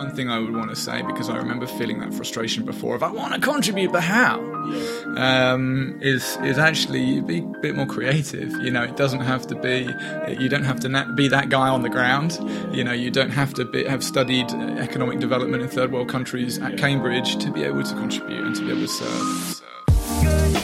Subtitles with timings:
[0.00, 3.02] one thing I would want to say because I remember feeling that frustration before of
[3.02, 4.40] I want to contribute, but how?
[5.16, 8.50] Um, is is actually be a bit more creative.
[8.62, 9.94] You know, it doesn't have to be.
[10.42, 12.38] You don't have to na- be that guy on the ground.
[12.74, 16.58] You know, you don't have to be, have studied economic development in third world countries
[16.58, 20.59] at Cambridge to be able to contribute and to be able to serve.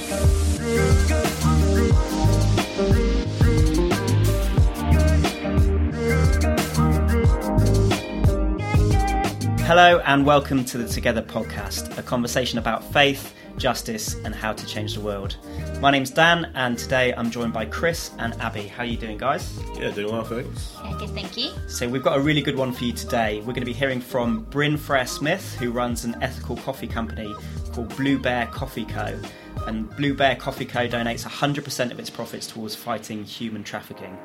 [9.66, 14.64] Hello, and welcome to the Together podcast, a conversation about faith, justice, and how to
[14.64, 15.38] change the world.
[15.80, 18.68] My name's Dan, and today I'm joined by Chris and Abby.
[18.68, 19.58] How are you doing, guys?
[19.74, 20.72] Yeah, doing well, thanks.
[20.84, 21.50] Yeah, good, thank you.
[21.66, 23.38] So, we've got a really good one for you today.
[23.40, 27.34] We're going to be hearing from Bryn Frere Smith, who runs an ethical coffee company
[27.72, 29.18] called Blue Bear Coffee Co.
[29.66, 30.86] And Blue Bear Coffee Co.
[30.86, 34.16] donates 100% of its profits towards fighting human trafficking.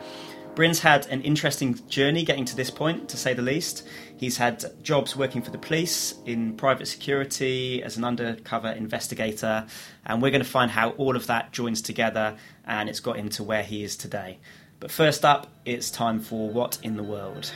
[0.53, 3.87] Bryn's had an interesting journey getting to this point, to say the least.
[4.21, 9.65] He's had jobs working for the police, in private security, as an undercover investigator,
[10.05, 13.29] and we're going to find how all of that joins together and it's got him
[13.29, 14.37] to where he is today.
[14.79, 17.51] But first up, it's time for What in the World.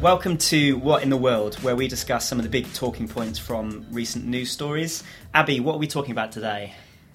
[0.00, 3.40] Welcome to What in the World, where we discuss some of the big talking points
[3.40, 5.02] from recent news stories.
[5.34, 6.74] Abby, what are we talking about today?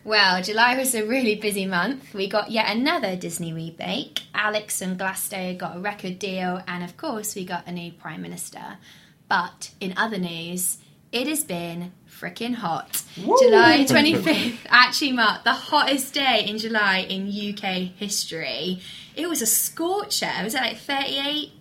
[0.10, 2.16] Well, July was a really busy month.
[2.16, 4.24] We got yet another Disney remake.
[4.34, 8.24] Alex and Glasto got a record deal, and of course, we got a new Prime
[8.24, 8.80] Minister.
[9.28, 10.80] But in other news,
[11.12, 13.04] it has been freaking hot.
[13.24, 13.38] Woo!
[13.40, 18.82] July 25th actually marked the hottest day in July in UK history.
[19.16, 20.32] It was a scorcher.
[20.44, 21.52] Was it like 38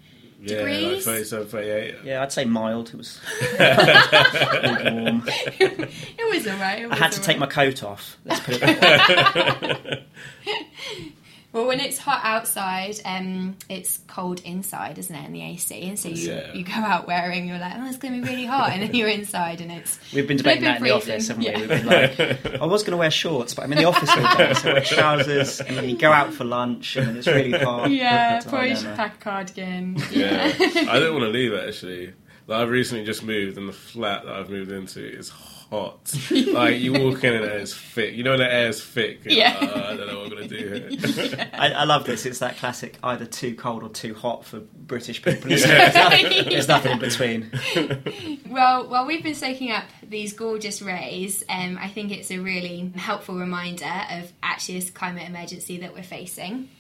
[0.41, 1.07] yeah, degrees?
[1.07, 1.95] like 37, 38.
[2.05, 2.89] Yeah, I'd say mild.
[2.91, 3.21] It was
[3.61, 5.23] warm.
[5.29, 6.91] it was alright.
[6.91, 8.17] I had to take my coat off.
[8.25, 10.05] Let's put it that way.
[11.51, 15.81] Well, when it's hot outside, um, it's cold inside, isn't it, in the AC?
[15.89, 16.53] And so you, Yeah.
[16.53, 18.71] you go out wearing, you're like, oh, it's going to be really hot.
[18.73, 19.99] And then you're inside and it's.
[20.13, 21.61] We've been debating that in the office, haven't freezing.
[21.63, 21.75] we?
[21.75, 24.37] We've been like, I was going to wear shorts, but I'm in the office all
[24.37, 27.27] day, so I wear trousers, and then you go out for lunch, and then it's
[27.27, 27.91] really hot.
[27.91, 29.97] Yeah, probably don't should pack a cardigan.
[30.13, 30.53] Yeah.
[30.61, 32.13] I don't want to leave actually.
[32.47, 35.58] Like, I've recently just moved, and the flat that I've moved into is hot.
[35.71, 38.15] Like you walk in and it's thick.
[38.15, 39.25] You know when the air is thick.
[39.25, 39.59] you're Yeah.
[39.61, 41.51] like, "Oh, I don't know what I'm gonna do here.
[41.53, 42.25] I, I love this.
[42.25, 45.53] It's that classic either too cold or too hot for British people.
[45.53, 46.49] isn't it?
[46.49, 47.51] There's nothing in between.
[48.49, 52.91] Well, while we've been soaking up these gorgeous rays, um, I think it's a really
[52.97, 56.71] helpful reminder of actually this climate emergency that we're facing.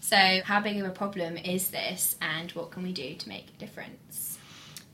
[0.00, 3.46] So, how big of a problem is this, and what can we do to make
[3.54, 4.38] a difference?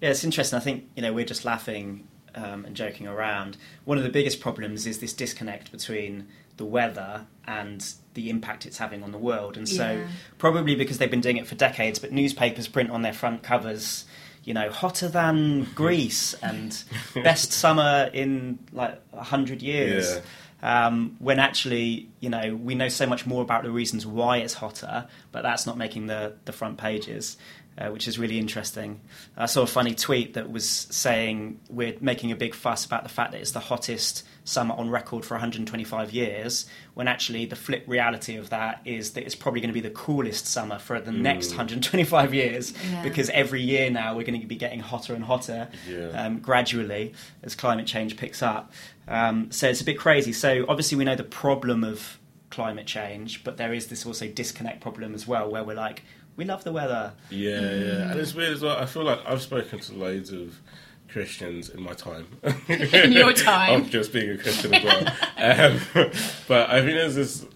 [0.00, 0.56] Yeah, it's interesting.
[0.56, 3.56] I think you know we're just laughing um, and joking around.
[3.84, 7.84] One of the biggest problems is this disconnect between the weather and
[8.15, 9.56] the impact it's having on the world.
[9.56, 10.06] And so, Yeah.
[10.39, 14.05] probably because they've been doing it for decades, but newspapers print on their front covers,
[14.45, 16.81] you know, hotter than Greece and
[17.15, 20.21] best summer in like a hundred years.
[20.62, 24.55] Um, when actually, you know, we know so much more about the reasons why it's
[24.55, 27.37] hotter, but that's not making the, the front pages,
[27.79, 29.01] uh, which is really interesting.
[29.37, 33.09] I saw a funny tweet that was saying we're making a big fuss about the
[33.09, 37.83] fact that it's the hottest summer on record for 125 years, when actually the flip
[37.87, 41.11] reality of that is that it's probably going to be the coolest summer for the
[41.11, 43.03] next 125 years, Yeah.
[43.03, 46.09] because every year now we're going to be getting hotter and hotter Yeah.
[46.11, 48.73] um, gradually as climate change picks up.
[49.09, 50.33] Um, so it's a bit crazy.
[50.33, 52.19] So obviously we know the problem of
[52.51, 56.03] climate change, but there is this also disconnect problem as well, where we're like,
[56.37, 57.12] we love the weather.
[57.31, 58.11] Yeah, yeah.
[58.11, 58.77] And it's weird as well.
[58.77, 60.61] I feel like I've spoken to loads of
[61.09, 62.27] Christians in my time.
[62.69, 63.84] In your time.
[63.84, 65.06] I'm just being a Christian as well.
[65.37, 65.81] um,
[66.49, 67.47] but I think there's this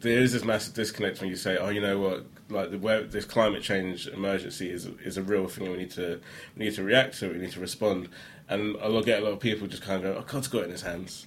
[0.00, 3.02] there is this massive disconnect when you say, oh, you know what, like the where
[3.02, 5.70] this climate change emergency is is a real thing.
[5.70, 6.20] We need to
[6.56, 7.32] we need to react to it.
[7.32, 8.08] We need to respond.
[8.48, 10.64] And I'll get a lot of people just kind of go, oh, God's got it
[10.66, 11.26] in His hands,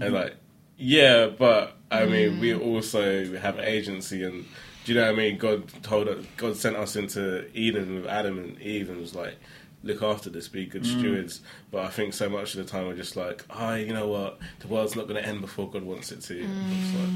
[0.00, 0.36] and like,
[0.76, 4.46] yeah, but I mean, we also have agency and.
[4.88, 5.36] Do you know what I mean?
[5.36, 9.36] God told us, God sent us into Eden with Adam and Eve and was like,
[9.82, 11.42] look after this, be good stewards.
[11.70, 14.38] But I think so much of the time we're just like, oh, you know what?
[14.60, 16.40] The world's not going to end before God wants it to.
[16.40, 17.10] It's like,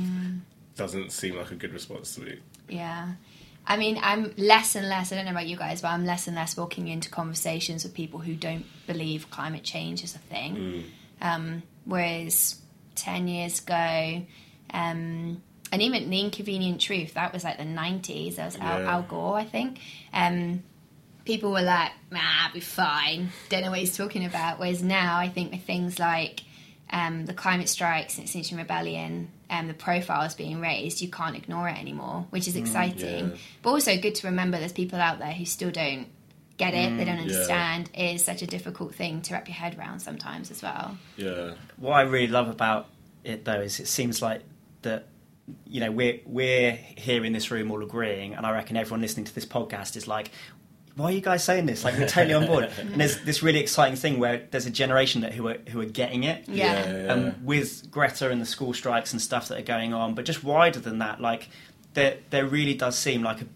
[0.77, 2.41] doesn't seem like a good response to me.
[2.69, 3.13] Yeah.
[3.67, 6.27] I mean, I'm less and less, I don't know about you guys, but I'm less
[6.27, 10.85] and less walking into conversations with people who don't believe climate change is a thing.
[11.23, 12.61] Um, whereas
[12.97, 14.27] 10 years ago,
[14.75, 15.41] um,
[15.73, 18.93] and even The Inconvenient Truth, that was like the 90s, that was Al, Yeah.
[18.93, 19.81] Al Gore, I think.
[20.13, 20.63] Um,
[21.25, 23.31] people were like, nah, I'll be fine.
[23.49, 24.59] Don't know what he's talking about.
[24.59, 26.43] Whereas now, I think with things like
[26.91, 31.69] um, the climate strikes and Extinction Rebellion and the profiles being raised, you can't ignore
[31.69, 33.31] it anymore, which is exciting.
[33.31, 33.37] yeah.
[33.63, 36.07] But also good to remember there's people out there who still don't
[36.59, 37.23] get it, they don't yeah.
[37.23, 37.91] understand.
[37.95, 40.99] It is such a difficult thing to wrap your head around sometimes as well.
[41.17, 41.55] Yeah.
[41.79, 42.89] what I really love about
[43.25, 44.43] it though is it seems like
[44.83, 45.07] that
[45.67, 49.25] you know we're we're here in this room all agreeing, and I reckon everyone listening
[49.27, 50.31] to this podcast is like.
[50.95, 51.85] Why are you guys saying this?
[51.85, 52.71] Like we're totally on board.
[52.79, 55.87] And there's this really exciting thing where there's a generation that who are who are
[55.87, 56.47] getting it.
[56.47, 56.85] Yeah.
[56.85, 57.13] Yeah, yeah.
[57.13, 60.45] um, with Greta and the school strikes and stuff that are going on, but just
[60.45, 61.49] wider than that, like
[61.95, 63.47] there there really does seem like a,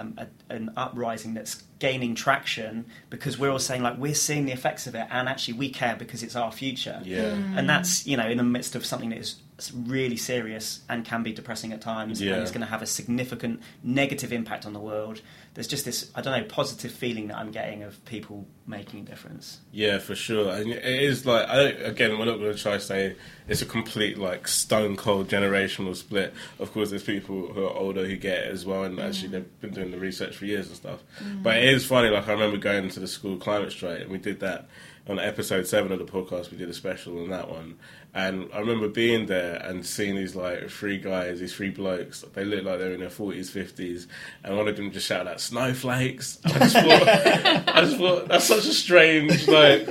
[0.00, 4.52] um, a, an uprising that's gaining traction because we're all saying like we're seeing the
[4.52, 7.00] effects of it, and actually we care because it's our future.
[7.04, 7.30] Yeah.
[7.30, 7.58] Mm.
[7.58, 9.36] and that's you know in the midst of something that is
[9.72, 12.34] really serious and can be depressing at times, Yeah.
[12.34, 15.20] and is going to have a significant negative impact on the world.
[15.54, 19.02] There's just this I don't know positive feeling that I'm getting of people making a
[19.02, 19.60] difference.
[19.70, 20.52] Yeah, for sure.
[20.52, 23.62] And it is like I don't, again, we're not going to try to say it's
[23.62, 26.34] a complete like stone cold generational split.
[26.58, 29.32] Of course, there's people who are older who get it as well, and actually mm.
[29.32, 31.00] they've been doing the research for years and stuff.
[31.22, 31.42] Mm.
[31.42, 32.08] But it is funny.
[32.08, 34.68] Like I remember going to the school climate strike, and we did that
[35.08, 36.50] on episode seven of the podcast.
[36.50, 37.76] We did a special on that one,
[38.14, 42.24] and I remember being there and seeing these like three guys, these three blokes.
[42.32, 44.06] They looked like they were in their forties, fifties,
[44.42, 47.08] and one of them just shouted out "snowflakes." I just thought,
[47.68, 49.86] I just thought that's such a strange like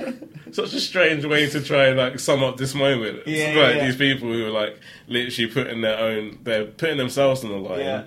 [0.54, 3.20] such a strange way to try and like sum up this moment.
[3.26, 3.86] It's Yeah, like yeah.
[3.86, 7.80] these people who are like literally putting their own, they're putting themselves on the line,
[7.80, 8.04] Yeah.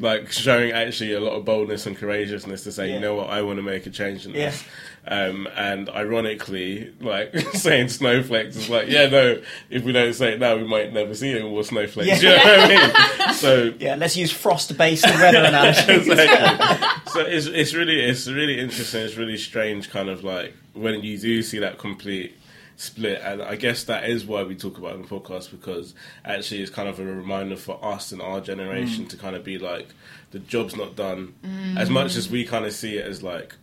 [0.00, 3.42] like showing actually a lot of boldness and courageousness to say, you know what, I
[3.42, 4.64] want to make a change in this.
[5.04, 10.38] Um, and ironically, like saying snowflakes is like, yeah, no, if we don't say it
[10.40, 12.22] now, we might never see any more snowflakes.
[12.22, 12.30] Yeah.
[12.42, 12.70] You know what
[13.18, 13.34] I mean?
[13.34, 16.06] So Yeah, let's use frost-based weather analogies.
[16.08, 17.12] exactly.
[17.12, 19.00] so it's it's really it's really interesting.
[19.02, 22.36] It's really strange, kind of like when you do see that complete
[22.76, 25.94] split, and I guess that is why we talk about it in the podcast because
[26.24, 29.58] actually it's kind of a reminder for us and our generation to kind of be
[29.58, 29.88] like
[30.30, 31.34] the job's not done.
[31.78, 33.54] As much as we kind of see it as like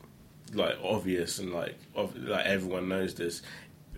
[0.53, 3.41] like obvious and like ov- like everyone knows this.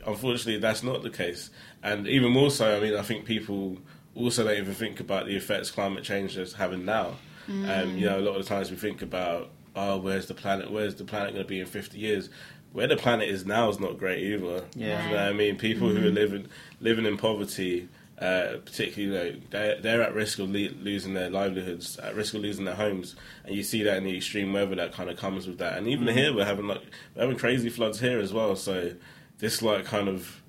[0.05, 1.49] Unfortunately, that's not the case,
[1.83, 2.75] and even more so.
[2.75, 3.77] I mean, I think people
[4.15, 7.15] also don't even think about the effects climate change is having now.
[7.47, 10.71] Um, you know, a lot of the times we think about, oh, where's the planet?
[10.71, 12.29] Where's the planet going to be in fifty years?
[12.73, 14.63] Where the planet is now is not great either.
[14.75, 15.05] Yeah.
[15.05, 16.15] you know what I mean, people who are mm-hmm.
[16.15, 16.47] living
[16.79, 17.89] living in poverty.
[18.19, 22.35] Uh, particularly, you know, they're, they're at risk of le- losing their livelihoods, at risk
[22.35, 25.17] of losing their homes, and you see that in the extreme weather that kind of
[25.17, 25.75] comes with that.
[25.75, 26.15] And even mm-hmm.
[26.15, 26.83] here, we're having like
[27.15, 28.55] we're having crazy floods here as well.
[28.55, 28.93] So
[29.39, 30.39] this like kind of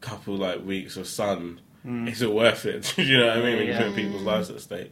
[0.00, 2.10] couple like weeks of sun, mm.
[2.10, 2.92] is it worth it?
[2.96, 3.56] Do you know what I mean?
[3.56, 3.86] When you Yeah.
[3.86, 4.90] put people's lives at stake.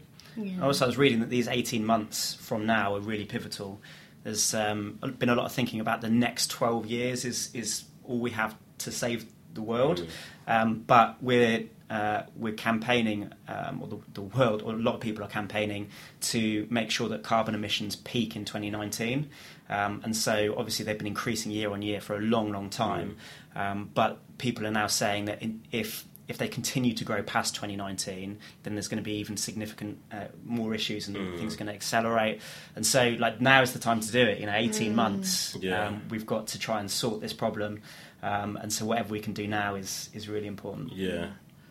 [0.62, 3.80] Also, I was reading that these 18 months from now are really pivotal.
[4.22, 8.18] There's um, been a lot of thinking about the next 12 years is, is all
[8.18, 10.06] we have to save the world.
[10.46, 15.00] Um, but we're, uh, we're campaigning, um, or the, the world, or a lot of
[15.00, 15.88] people are campaigning
[16.20, 19.28] to make sure that carbon emissions peak in 2019.
[19.68, 23.16] Um, and so, obviously, they've been increasing year on year for a long, long time.
[23.54, 27.56] Um, but people are now saying that in, if if they continue to grow past
[27.56, 31.66] 2019, then there's going to be even significant uh, more issues and things are going
[31.66, 32.40] to accelerate.
[32.76, 34.38] And so, like now is the time to do it.
[34.38, 35.56] You know, 18 months.
[35.60, 35.88] Yeah.
[35.88, 37.82] Um, we've got to try and sort this problem.
[38.22, 40.92] Um, and so, whatever we can do now is is really important.
[40.92, 41.30] Yeah,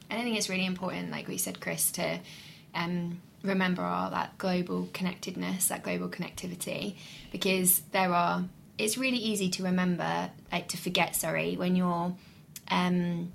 [0.09, 2.19] And I think it's really important, like we said, Chris, to
[2.75, 6.97] um, remember all that global connectedness, that global connectivity,
[7.31, 8.43] because there are.
[8.77, 11.15] It's really easy to remember, like to forget.
[11.15, 12.13] Sorry, when you're
[12.69, 13.31] um,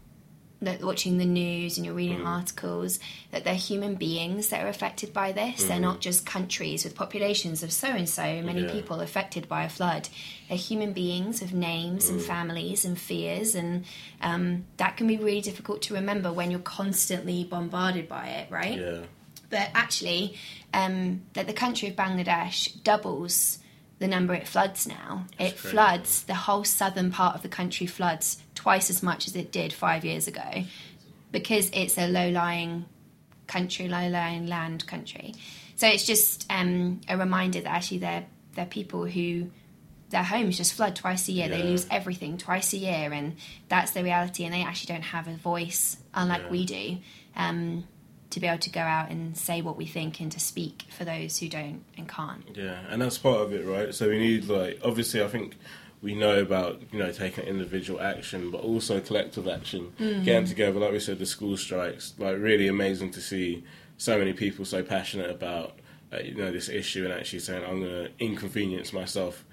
[0.64, 2.98] that watching the news and you're reading articles
[3.30, 5.64] that they're human beings that are affected by this.
[5.64, 8.72] They're not just countries with populations of so and so many Yeah.
[8.72, 10.08] people affected by a flood.
[10.48, 13.84] They're human beings with names and families and fears, and
[14.20, 18.78] um, that can be really difficult to remember when you're constantly bombarded by it, right?
[18.78, 19.00] yeah,
[19.50, 20.36] But actually,
[20.72, 23.58] um, that the country of Bangladesh doubles
[24.04, 25.24] the number it floods now.
[25.38, 25.68] it crazy.
[25.68, 29.72] floods the whole southern part of the country floods twice as much as it did
[29.72, 30.64] five years ago
[31.32, 32.84] because it's a low-lying
[33.46, 35.34] country, low-lying land country.
[35.76, 39.50] So it's just um, a reminder that actually they're they're people who
[40.10, 41.48] their homes just flood twice a year.
[41.48, 43.36] They lose everything twice a year, and
[43.68, 44.44] that's the reality.
[44.44, 46.50] And they actually don't have a voice, unlike Yeah.
[46.50, 46.98] we do,
[47.34, 47.84] um,
[48.34, 51.04] to be able to go out and say what we think and to speak for
[51.04, 52.44] those who don't and can't.
[52.56, 53.94] yeah, and that's part of it, right?
[53.94, 55.54] So we need like obviously, I think
[56.02, 59.92] we know about you know taking individual action, but also collective action,
[60.24, 60.80] getting together.
[60.80, 63.64] Like we said, the school strikes, like really amazing to see
[63.98, 65.78] so many people so passionate about
[66.12, 69.44] uh, you know this issue and actually saying I'm going to inconvenience myself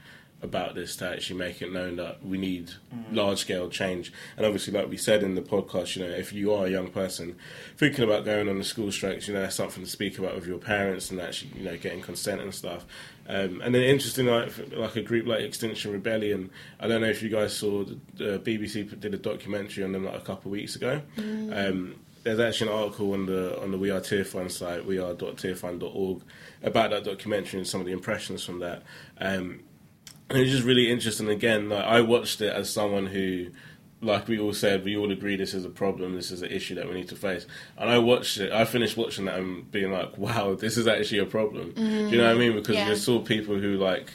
[0.41, 3.03] about this to actually make it known that we need mm.
[3.11, 4.11] large scale change.
[4.37, 6.89] And obviously, like we said in the podcast, you know, if you are a young
[6.89, 7.35] person
[7.77, 10.47] thinking about going on the school strikes, you know, that's something to speak about with
[10.47, 12.85] your parents and actually, you know, getting consent and stuff.
[13.27, 16.49] Um, and then interesting, like, like a group like Extinction Rebellion.
[16.79, 20.05] I don't know if you guys saw the, the BBC did a documentary on them
[20.05, 21.01] like a couple of weeks ago.
[21.17, 21.69] Mm.
[21.69, 26.21] Um, there's actually an article on the on the We Are Tearfund site, weare.tearfund.org,
[26.61, 28.83] about that documentary and some of the impressions from that.
[29.17, 29.61] Um,
[30.31, 31.29] and it was just really interesting.
[31.29, 33.47] Again, like I watched it as someone who,
[34.01, 36.75] like we all said, we all agree this is a problem, this is an issue
[36.75, 37.45] that we need to face.
[37.77, 38.51] And I watched it.
[38.51, 41.73] I finished watching that and being like, wow, this is actually a problem.
[41.73, 42.53] Mm, Do you know what I mean?
[42.53, 42.89] Because yeah.
[42.89, 44.11] you saw people who like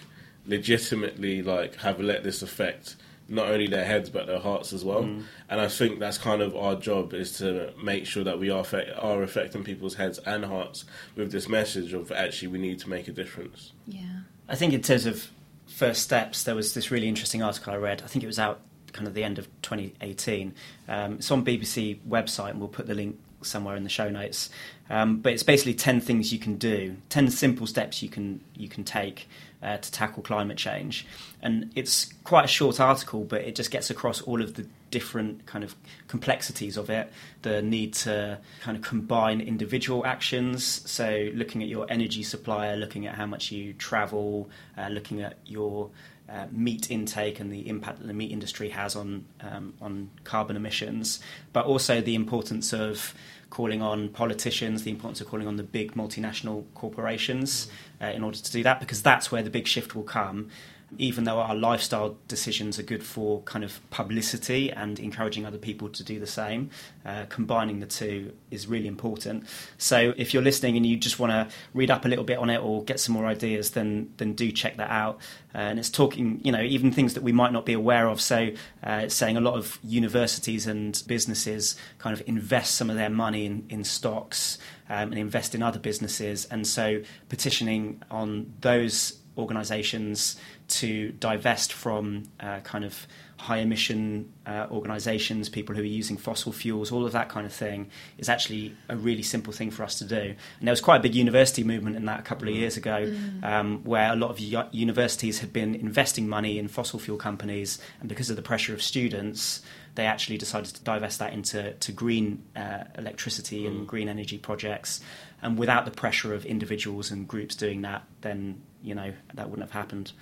[0.46, 2.96] legitimately like have let this affect
[3.28, 5.02] not only their heads but their hearts as well.
[5.02, 5.24] Mm.
[5.48, 8.64] And I think that's kind of our job is to make sure that we are
[8.98, 10.84] are affecting people's heads and hearts
[11.16, 13.72] with this message of actually we need to make a difference.
[13.86, 14.20] Yeah.
[14.48, 15.28] I think in terms of
[15.76, 18.00] first steps, there was this really interesting article I read.
[18.02, 18.60] I think it was out
[18.94, 20.54] kind of the end of 2018.
[20.88, 24.48] Um, it's on BBC website, and we'll put the link somewhere in the show notes.
[24.88, 28.68] Um, but it's basically ten things you can do, ten simple steps you can you
[28.68, 29.28] can take
[29.62, 31.06] uh, to tackle climate change.
[31.42, 35.46] And it's quite a short article, but it just gets across all of the different
[35.46, 35.74] kind of
[36.08, 37.12] complexities of it.
[37.42, 43.06] The need to kind of combine individual actions, so looking at your energy supplier, looking
[43.06, 45.90] at how much you travel, uh, looking at your
[46.28, 50.56] uh, meat intake and the impact that the meat industry has on um, on carbon
[50.56, 51.20] emissions,
[51.52, 53.14] but also the importance of
[53.48, 57.68] calling on politicians, the importance of calling on the big multinational corporations
[58.02, 60.50] uh, in order to do that, because that's where the big shift will come
[60.98, 65.88] even though our lifestyle decisions are good for kind of publicity and encouraging other people
[65.88, 66.70] to do the same,
[67.04, 69.44] uh, combining the two is really important.
[69.78, 72.50] So if you're listening and you just want to read up a little bit on
[72.50, 75.18] it or get some more ideas, then then do check that out.
[75.54, 78.20] Uh, and it's talking, you know, even things that we might not be aware of.
[78.20, 78.50] So
[78.84, 83.10] uh, it's saying a lot of universities and businesses kind of invest some of their
[83.10, 89.18] money in, in stocks um, and invest in other businesses, and so petitioning on those
[89.38, 90.36] organisations
[90.68, 93.06] to divest from uh, kind of
[93.38, 97.52] high emission uh, organisations, people who are using fossil fuels, all of that kind of
[97.52, 100.16] thing is actually a really simple thing for us to do.
[100.16, 102.58] And there was quite a big university movement in that a couple of mm.
[102.58, 103.44] years ago, mm.
[103.44, 104.40] um, where a lot of
[104.74, 108.82] universities had been investing money in fossil fuel companies, and because of the pressure of
[108.82, 109.62] students,
[109.94, 113.86] they actually decided to divest that into to green uh, electricity and mm.
[113.86, 115.00] green energy projects.
[115.42, 119.68] And without the pressure of individuals and groups doing that, then you know that wouldn't
[119.68, 120.12] have happened.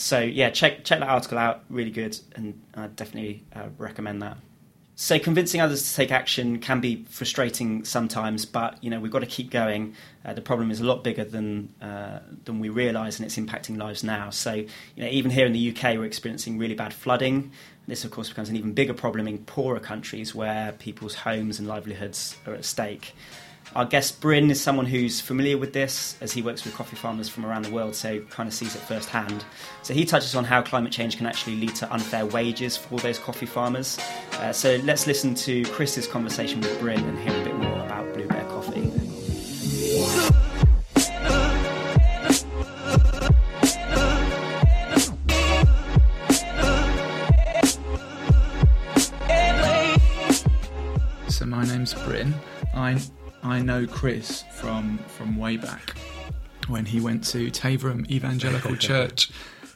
[0.00, 1.62] So yeah, check check that article out.
[1.68, 4.38] Really good, and I definitely uh, recommend that.
[4.96, 9.18] So convincing others to take action can be frustrating sometimes, but you know we've got
[9.18, 9.94] to keep going.
[10.24, 13.76] Uh, the problem is a lot bigger than uh, than we realise, and it's impacting
[13.76, 14.30] lives now.
[14.30, 14.66] So you
[14.96, 17.52] know even here in the UK, we're experiencing really bad flooding.
[17.86, 21.68] This, of course, becomes an even bigger problem in poorer countries where people's homes and
[21.68, 23.12] livelihoods are at stake.
[23.76, 27.28] Our guest Bryn is someone who's familiar with this as he works with coffee farmers
[27.28, 29.44] from around the world, so kind of sees it firsthand.
[29.82, 33.20] So he touches on how climate change can actually lead to unfair wages for those
[33.20, 33.96] coffee farmers.
[34.32, 38.12] Uh, so let's listen to Chris's conversation with Bryn and hear a bit more about
[38.12, 38.90] Blue Bear Coffee.
[51.28, 52.34] So my name's Bryn.
[52.74, 53.00] I
[53.42, 55.96] I know Chris from from way back
[56.68, 59.30] when he went to Taverham Evangelical Church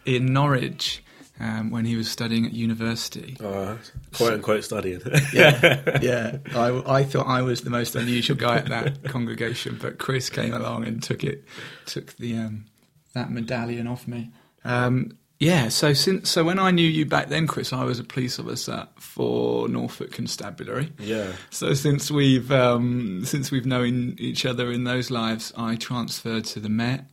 [0.04, 1.00] in Norwich.
[1.40, 3.36] Um, when he was studying at university.
[3.40, 3.74] Uh,
[4.14, 5.00] quote unquote studying.
[5.32, 6.36] yeah, yeah.
[6.54, 10.54] I, I thought I was the most unusual guy at that congregation, but Chris came
[10.54, 11.44] along and took it,
[11.86, 12.66] took the um,
[13.14, 14.30] that medallion off me.
[14.64, 18.04] Um, yeah, so since so when I knew you back then, Chris, I was a
[18.04, 20.92] police officer for Norfolk Constabulary.
[20.98, 21.32] Yeah.
[21.50, 26.60] So since we've um, since we've known each other in those lives, I transferred to
[26.60, 27.04] the Met.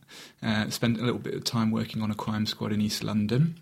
[0.42, 3.56] Uh, spent a little bit of time working on a crime squad in East London.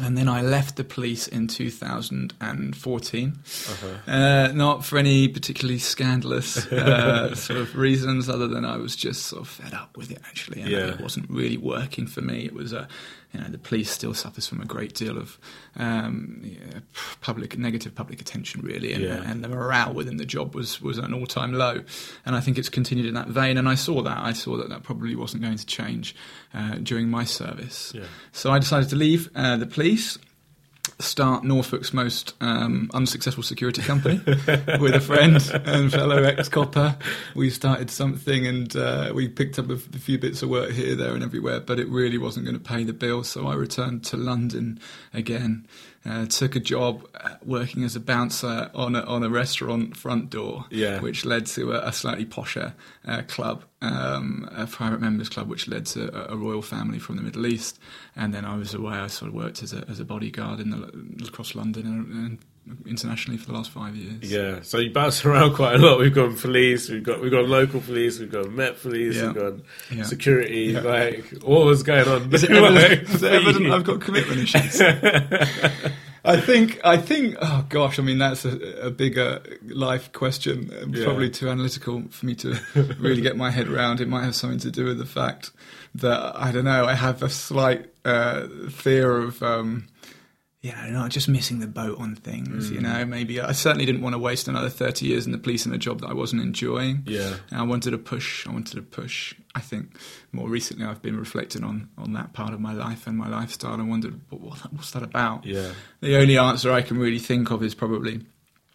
[0.00, 4.10] And then I left the police in 2014, uh-huh.
[4.10, 9.26] uh, not for any particularly scandalous uh, sort of reasons, other than I was just
[9.26, 10.18] sort of fed up with it.
[10.26, 10.94] Actually, and yeah.
[10.94, 12.46] it wasn't really working for me.
[12.46, 12.88] It was a
[13.32, 15.38] you know, the police still suffers from a great deal of
[15.76, 16.80] um, yeah,
[17.20, 19.22] public negative public attention, really, and, yeah.
[19.30, 21.82] and, the morale within the job was was at an all time low.
[22.26, 23.56] And I think it's continued in that vein.
[23.56, 26.14] And I saw that I saw that that probably wasn't going to change
[26.52, 27.92] uh, during my service.
[27.94, 28.04] Yeah.
[28.32, 30.18] So I decided to leave uh, the police
[31.02, 34.20] start Norfolk's most um, unsuccessful security company
[34.80, 36.96] with a friend and fellow ex-copper.
[37.34, 41.14] We started something and uh, we picked up a few bits of work here, there,
[41.14, 43.24] and everywhere, but it really wasn't going to pay the bill.
[43.24, 44.80] So I returned to London
[45.12, 45.66] again.
[46.04, 50.30] Uh, took a job uh, working as a bouncer on a, on a restaurant front
[50.30, 51.00] door, Yeah.
[51.00, 52.72] which led to a, a slightly posher
[53.06, 57.14] uh, club, um, a private members club, which led to a, a royal family from
[57.16, 57.78] the Middle East.
[58.16, 58.94] And then I was away.
[58.94, 62.38] I sort of worked as a, as a bodyguard in the, across London and, and
[62.86, 64.30] internationally for the last five years.
[64.30, 65.98] Yeah, so you bounce around quite a lot.
[65.98, 69.26] We've got police, we've got we've got local police, we've got Met police, Yeah.
[69.26, 69.52] we've got
[69.90, 70.02] Yeah.
[70.04, 70.72] security.
[70.72, 70.80] Yeah.
[70.80, 72.32] Like, what was going on?
[72.32, 74.80] Is it evident, is it evident I've got commitment issues?
[76.24, 81.04] I think, I think, oh gosh, I mean, that's a, a bigger life question, Yeah.
[81.04, 82.56] probably too analytical for me to
[83.00, 84.00] really get my head around.
[84.00, 85.50] It might have something to do with the fact
[85.96, 89.88] that, I don't know, I have a slight uh, fear of, um,
[90.62, 92.82] you know, not just missing the boat on things, you mm.
[92.82, 95.74] know, maybe I certainly didn't want to waste another 30 years in the police in
[95.74, 97.02] a job that I wasn't enjoying.
[97.04, 97.34] Yeah.
[97.50, 98.46] And I wanted to push.
[98.46, 99.34] I wanted to push.
[99.56, 99.98] I think
[100.30, 103.74] more recently I've been reflecting on on that part of my life and my lifestyle
[103.74, 105.44] and wondered what, what what's that about.
[105.44, 105.72] Yeah.
[106.00, 108.24] The only answer I can really think of is probably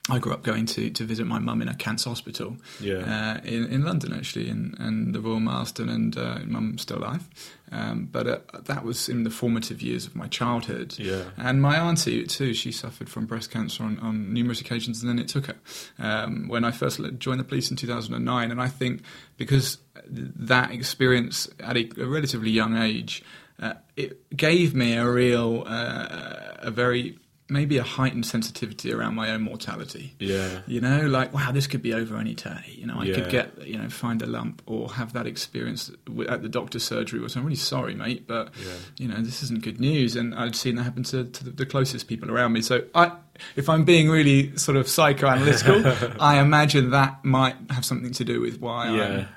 [0.10, 3.00] I grew up going to, to visit my mum in a cancer hospital Yeah.
[3.40, 7.28] uh, in, in London, actually, in, in the Royal Marsden, and uh, mum's still alive.
[7.72, 10.96] Um, but uh, that was in the formative years of my childhood.
[10.98, 11.24] Yeah.
[11.36, 15.20] And my auntie, too, she suffered from breast cancer on, on numerous occasions, and then
[15.20, 15.56] it took her
[16.00, 18.52] um, when I first joined the police in 2009.
[18.52, 19.02] And I think
[19.36, 23.24] because that experience at a, a relatively young age,
[23.62, 27.18] uh, it gave me a real, uh, a very
[27.50, 30.13] maybe a heightened sensitivity around my own mortality.
[30.20, 30.60] Yeah.
[30.68, 32.60] You know, like wow, this could be over any day.
[32.68, 33.16] You know, I Yeah.
[33.16, 35.89] could get you know find a lump or have that experience
[36.27, 37.20] at the doctor's surgery.
[37.20, 38.72] Where I'm really sorry, mate, but Yeah.
[38.98, 40.16] you know this isn't good news.
[40.16, 42.62] And I'd seen that happen to, to the, closest people around me.
[42.62, 43.12] So I,
[43.56, 48.42] if I'm being really sort of psychoanalytical, I imagine that might have something to do
[48.42, 49.04] with why Yeah.
[49.04, 49.27] I.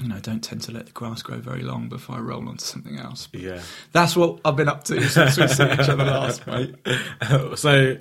[0.00, 2.64] You know, don't tend to let the grass grow very long before I roll onto
[2.64, 3.26] something else.
[3.26, 3.62] But Yeah.
[3.92, 6.74] That's what I've been up to since we've seen each other last, mate.
[7.56, 7.96] so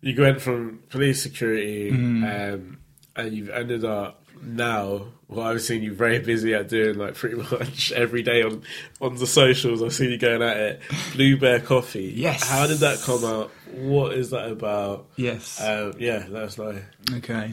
[0.00, 2.24] you went from police security, Mm-hmm.
[2.54, 2.78] um,
[3.16, 5.06] and you've ended up now.
[5.28, 8.62] Well, I've seen you very busy at doing like pretty much every day on
[9.00, 9.82] on the socials.
[9.82, 10.80] I've seen you going at it.
[11.12, 12.12] Blue Bear Coffee.
[12.14, 12.48] Yes.
[12.48, 13.50] How did that come out?
[13.72, 15.06] What is that about?
[15.16, 15.60] Yes.
[15.60, 16.78] Um, yeah, let us know.
[17.14, 17.52] Okay.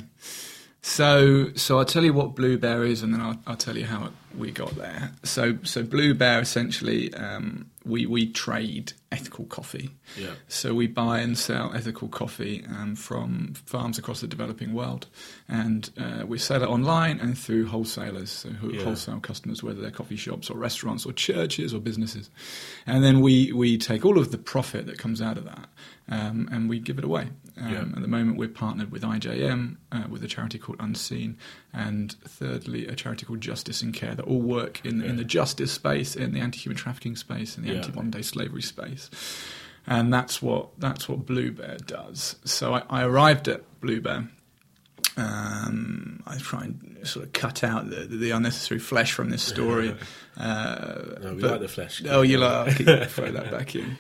[0.84, 3.86] So, so I'll tell you what Blue Bear is, and then I'll, I'll tell you
[3.86, 5.12] how we got there.
[5.24, 9.92] So, so Blue Bear essentially, um, we we trade ethical coffee.
[10.18, 10.32] Yeah.
[10.48, 15.06] So we buy and sell ethical coffee um, from farms across the developing world,
[15.48, 18.84] and uh, we sell it online and through wholesalers, so who Yeah.
[18.84, 22.32] wholesale customers, whether they're coffee shops or restaurants or churches or businesses,
[22.88, 25.70] and then we we take all of the profit that comes out of that,
[26.10, 27.28] um, and we give it away.
[27.62, 27.82] Um, Yeah.
[27.96, 31.38] At the moment, we're partnered with IJM, uh, with a charity called Unseen,
[31.72, 35.72] and thirdly, a charity called Justice and Care that all work in, in the justice
[35.72, 37.76] space, in the anti-human trafficking space, in the Yeah.
[37.78, 39.10] anti-modern day slavery space.
[39.88, 42.36] And that's what that's what Blue Bear does.
[42.46, 44.28] So I, I arrived at Blue Bear.
[45.18, 49.96] Um, I try and sort of cut out the, the unnecessary flesh from this story.
[50.38, 52.02] Uh, No, we but- like the flesh.
[52.08, 52.52] Oh, you like?
[52.52, 53.98] I'll keep, throw that back in.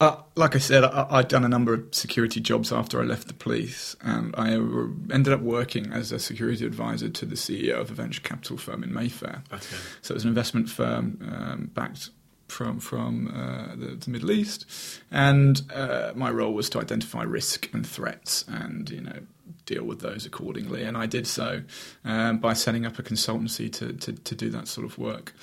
[0.00, 3.28] Uh, like I said, I, I'd done a number of security jobs after I left
[3.28, 4.52] the police, and I
[5.12, 8.82] ended up working as a security advisor to the CEO of a venture capital firm
[8.82, 9.42] in Mayfair.
[9.52, 9.76] Okay.
[10.00, 12.08] So it was an investment firm um, backed
[12.48, 14.66] from from uh, the, the Middle East,
[15.10, 19.20] and uh, my role was to identify risk and threats, and you know
[19.66, 20.82] deal with those accordingly.
[20.84, 21.62] And I did so
[22.04, 25.34] um, by setting up a consultancy to, to to do that sort of work.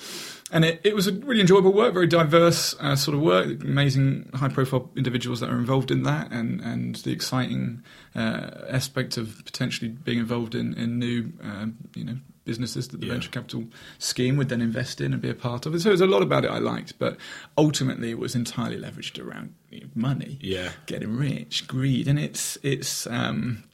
[0.50, 4.30] And it, it was a really enjoyable work, very diverse uh, sort of work, amazing
[4.34, 7.82] high profile individuals that are involved in that, and, and the exciting
[8.16, 12.16] uh, aspect of potentially being involved in, in new, um, you know,
[12.46, 13.12] businesses that the Yeah.
[13.12, 13.64] venture capital
[13.98, 15.78] scheme would then invest in and be a part of.
[15.82, 17.18] So there's a lot about it I liked, but
[17.58, 19.52] ultimately it was entirely leveraged around
[19.94, 20.70] money, Yeah.
[20.86, 23.64] getting rich, greed, and it's it's um,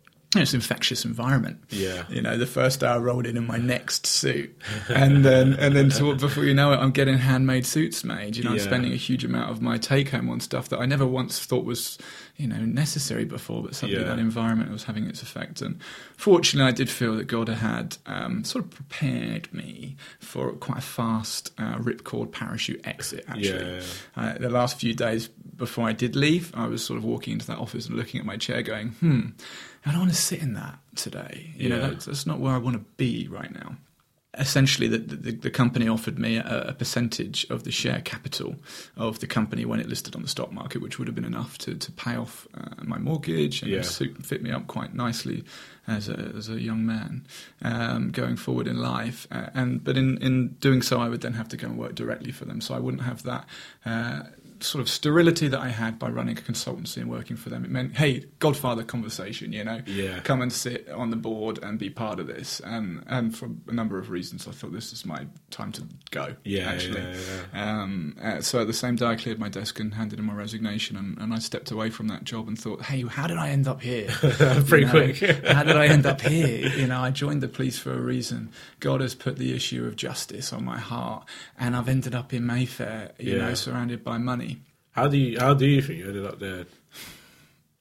[0.43, 1.63] it's an infectious environment.
[1.71, 2.05] Yeah.
[2.09, 4.57] You know, the first day I rolled in in my next suit,
[4.89, 8.37] and then and then before you know it, I'm getting handmade suits made.
[8.37, 10.87] You know, I'm spending a huge amount of my take home on stuff that I
[10.87, 11.99] never once thought was
[12.37, 14.09] you know necessary before, but suddenly Yeah.
[14.09, 15.63] that environment was having its effect.
[15.63, 15.81] And
[16.17, 20.83] fortunately, I did feel that God had um, sort of prepared me for quite a
[20.83, 23.25] fast uh, ripcord parachute exit.
[23.29, 23.83] Actually, Yeah.
[24.17, 27.47] uh, the last few days before I did leave, I was sort of walking into
[27.47, 29.21] that office and looking at my chair, going, "Hmm,
[29.87, 31.53] I don't want to sit in that today.
[31.57, 33.77] You know, that's, that's not where I want to be right now."
[34.39, 38.57] essentially the, the, the, company offered me a, a, percentage of the share capital
[38.97, 41.59] of the company when it listed on the stock market, which would have been enough
[41.59, 43.83] to, to pay off uh, my mortgage and yeah.
[43.83, 45.45] suit, fit me up quite nicely
[45.87, 47.27] as a, as a young man
[47.63, 49.27] um, going forward in life.
[49.31, 51.95] Uh, and but in, in doing so, I would then have to go and work
[51.95, 53.47] directly for them, so I wouldn't have that.
[53.85, 54.23] Uh,
[54.61, 57.65] sort of sterility that I had by running a consultancy and working for them.
[57.65, 60.21] It meant, hey, Godfather conversation, you know, yeah.
[60.21, 62.61] come and sit on the board and be part of this.
[62.61, 66.35] And and for a number of reasons, I thought this is my time to go.
[66.45, 67.03] Yeah, actually.
[67.03, 67.17] Yeah,
[67.53, 67.83] yeah.
[67.83, 70.35] Um, uh, so at the same day, I cleared my desk and handed in my
[70.35, 73.51] resignation, and, and I stepped away from that job and thought, hey, how did I
[73.51, 74.09] end up here?
[74.67, 75.19] Pretty quick.
[75.47, 76.69] how did I end up here?
[76.69, 78.51] You know, I joined the police for a reason.
[78.81, 82.47] God has put the issue of justice on my heart, and I've ended up in
[82.47, 84.54] Mayfair, you know, surrounded by money.
[84.95, 86.67] How do you how do you think you ended up there?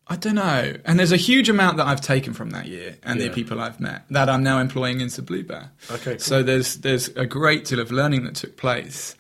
[0.08, 0.76] I don't know.
[0.84, 3.28] And there's a huge amount that I've taken from that year and yeah.
[3.28, 5.72] the people I've met that I'm now employing into Blue Bear.
[5.92, 6.12] Okay.
[6.12, 6.20] Cool.
[6.20, 9.16] So there's there's a great deal of learning that took place.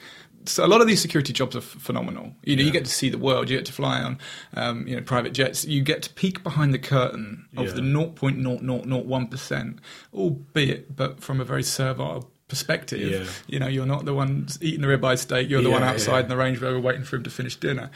[0.45, 2.33] So a lot of these security jobs are f- phenomenal.
[2.43, 2.65] You know, yeah.
[2.65, 3.49] you get to see the world.
[3.49, 4.19] You get to fly on,
[4.55, 5.63] um, you know, private jets.
[5.63, 7.73] You get to peek behind the curtain of yeah.
[7.73, 9.79] the 0.0001 percent,
[10.13, 13.11] albeit, but from a very servile perspective.
[13.11, 13.25] Yeah.
[13.47, 15.49] You know, you're not the one eating the ribeye steak.
[15.49, 16.23] You're the yeah, one outside yeah.
[16.23, 17.89] in the Range Rover waiting for him to finish dinner.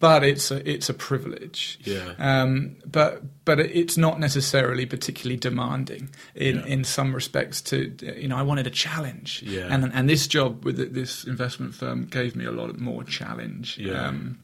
[0.00, 1.78] But it's a it's a privilege.
[1.84, 2.14] Yeah.
[2.18, 7.60] Um, but but it's not necessarily particularly demanding in, in some respects.
[7.62, 9.42] To you know, I wanted a challenge.
[9.46, 9.68] Yeah.
[9.70, 13.78] And and this job with this investment firm gave me a lot more challenge.
[13.78, 14.06] Yeah.
[14.06, 14.42] Um,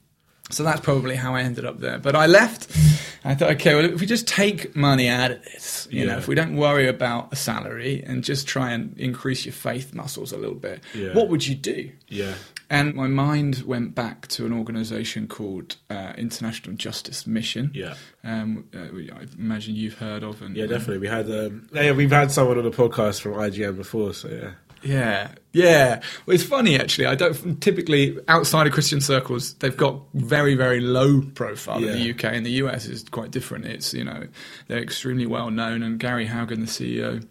[0.51, 1.99] so that's probably how I ended up there.
[1.99, 2.71] But I left.
[3.25, 6.13] I thought, okay, well, if we just take money out of this, you yeah.
[6.13, 9.93] know, if we don't worry about a salary and just try and increase your faith
[9.93, 11.13] muscles a little bit, yeah.
[11.13, 11.91] what would you do?
[12.07, 12.35] Yeah.
[12.71, 17.71] And my mind went back to an organisation called uh, International Justice Mission.
[17.75, 17.95] Yeah.
[18.23, 20.43] Um, uh, I imagine you've heard of.
[20.43, 20.99] And, yeah, definitely.
[20.99, 24.51] We had um, yeah, we've had someone on the podcast from IJM before, so yeah.
[24.83, 26.01] Yeah, yeah.
[26.27, 27.07] Well, it's funny actually.
[27.07, 29.55] I don't typically outside of Christian circles.
[29.55, 31.93] They've got very, very low profile yeah.
[31.93, 32.35] in the UK.
[32.35, 33.65] In the US, is quite different.
[33.67, 34.27] It's you know
[34.69, 35.83] they're extremely well known.
[35.83, 37.27] And Gary Haugen, the CEO,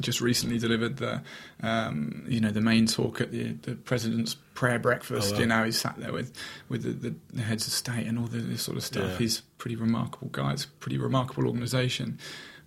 [0.00, 1.22] just recently delivered the
[1.62, 5.32] um, you know the main talk at the, the president's prayer breakfast.
[5.32, 5.40] Oh, wow.
[5.40, 6.32] You know, he sat there with
[6.68, 9.12] with the, the, heads of state and all this sort of stuff.
[9.12, 9.18] Yeah.
[9.18, 10.52] He's a pretty remarkable guy.
[10.52, 12.18] It's a pretty remarkable organisation.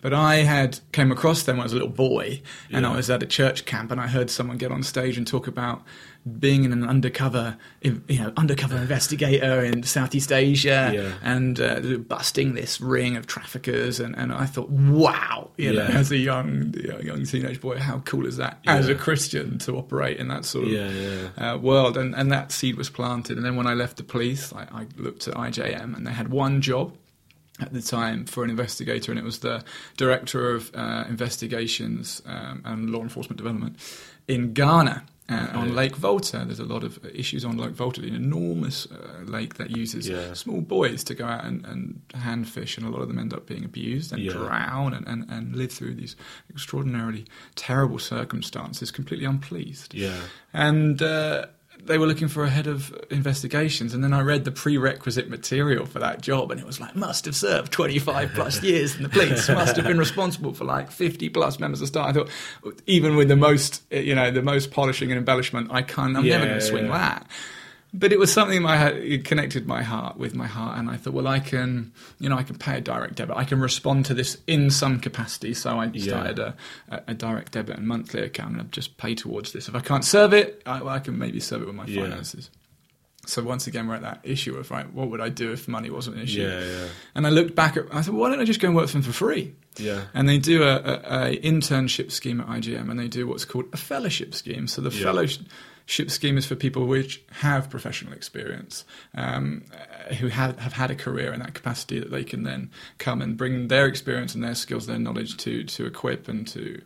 [0.04, 2.92] But I had came across them when I was a little boy, and yeah.
[2.92, 5.48] I was at a church camp, and I heard someone get on stage and talk
[5.48, 5.82] about
[6.40, 11.14] being an undercover, you know, undercover investigator in Southeast Asia, yeah.
[11.24, 16.12] and uh, busting this ring of traffickers, and, and I thought, wow, you know, as
[16.12, 18.60] a young young teenage boy, how cool is that?
[18.68, 22.76] As a Christian to operate in that sort of uh, world, and and that seed
[22.76, 23.38] was planted.
[23.38, 26.28] And then when I left the police, I, I looked at IJM, and they had
[26.28, 26.94] one job
[27.64, 29.64] at the time for an investigator, and it was the
[29.98, 33.78] director of uh, investigations um, and law enforcement development
[34.28, 35.04] in Ghana.
[35.30, 39.22] Uh, on Lake Volta, there's a lot of issues on Lake Volta, an enormous uh,
[39.24, 40.34] lake that uses yeah.
[40.34, 43.34] small boys to go out and, and, hand fish, and a lot of them end
[43.34, 44.34] up being abused and yeah.
[44.34, 46.18] drown and, and, and, live through these
[46.50, 49.94] extraordinarily terrible circumstances, completely unpleased.
[49.94, 50.20] Yeah.
[50.52, 51.46] And uh,
[51.86, 55.86] they were looking for a head of investigations, and then I read the prerequisite material
[55.86, 59.10] for that job, and it was like must have served 25 plus years in the
[59.10, 62.08] police, must have been responsible for like 50 plus members of staff.
[62.08, 62.30] I thought,
[62.86, 66.38] even with the most, you know, the most polishing and embellishment, I can't, I'm yeah,
[66.38, 66.98] never going to swing yeah.
[66.98, 67.28] that
[67.94, 71.14] but it was something had it connected my heart with my heart, and I thought,
[71.14, 73.38] well, I can, you know, I can pay a direct debit.
[73.38, 75.54] I can respond to this in some capacity.
[75.54, 76.54] So I started yeah.
[76.90, 79.70] a, a, direct debit and monthly account, and I just pay towards this.
[79.70, 82.02] If I can't serve it, I, well, I can maybe serve it with my yeah.
[82.02, 82.50] finances.
[83.26, 85.90] So once again, we're at that issue of right, what would I do if money
[85.90, 86.42] wasn't an issue?
[86.42, 86.88] Yeah, yeah.
[87.16, 88.94] And I looked back at, I thought, why don't I just go and work for
[88.94, 89.56] them for free?
[89.78, 90.02] Yeah.
[90.14, 93.66] And they do a, a, a internship scheme at IJM, and they do what's called
[93.72, 94.68] a fellowship scheme.
[94.68, 95.04] So the yeah.
[95.04, 95.46] fellowship
[95.86, 99.64] ship scheme is for people which have professional experience, um,
[100.20, 103.38] who have, have had a career in that capacity that they can then come and
[103.38, 106.82] bring their experience and their skills, their knowledge to to equip and to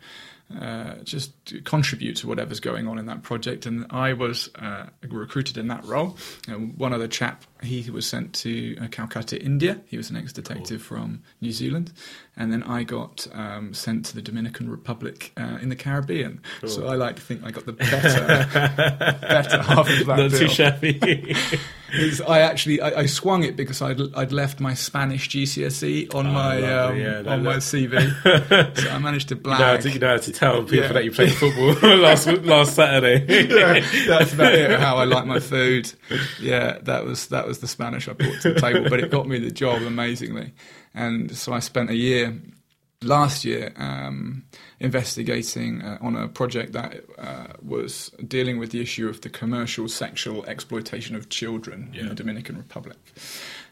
[0.62, 1.34] uh, just
[1.66, 3.66] contribute to whatever's going on in that project.
[3.66, 6.18] And I was uh, recruited in that role.
[6.48, 9.82] Know, one other chap, he was sent to uh, Calcutta, India.
[9.88, 10.98] He was an ex-detective cool.
[10.98, 11.93] from New Zealand,
[12.36, 16.41] and then I got um, sent to the Dominican Republic uh, in the Caribbean.
[16.62, 16.70] Cool.
[16.70, 18.48] So I like to think I got the better,
[19.22, 20.17] better half of that.
[20.17, 20.39] Not bill.
[20.39, 21.36] too shabby.
[22.28, 26.32] I actually I, I, swung it because I'd, I'd left my Spanish GCSE on oh,
[26.32, 27.52] my um, yeah, no, on no.
[27.52, 29.60] my CV, so I managed to blag.
[29.60, 30.91] You know, to, you know to tell people yeah.
[30.91, 33.48] that you played football last last Saturday.
[33.48, 34.80] yeah, that's about it.
[34.80, 35.91] How I like my food.
[36.41, 39.28] Yeah, that was that was the Spanish I brought to the table, but it got
[39.28, 40.54] me the job amazingly,
[40.94, 42.40] and so I spent a year
[43.04, 44.44] last year um,
[44.80, 49.88] investigating uh, on a project that uh, was dealing with the issue of the commercial
[49.88, 52.02] sexual exploitation of children yeah.
[52.02, 52.98] in the Dominican Republic.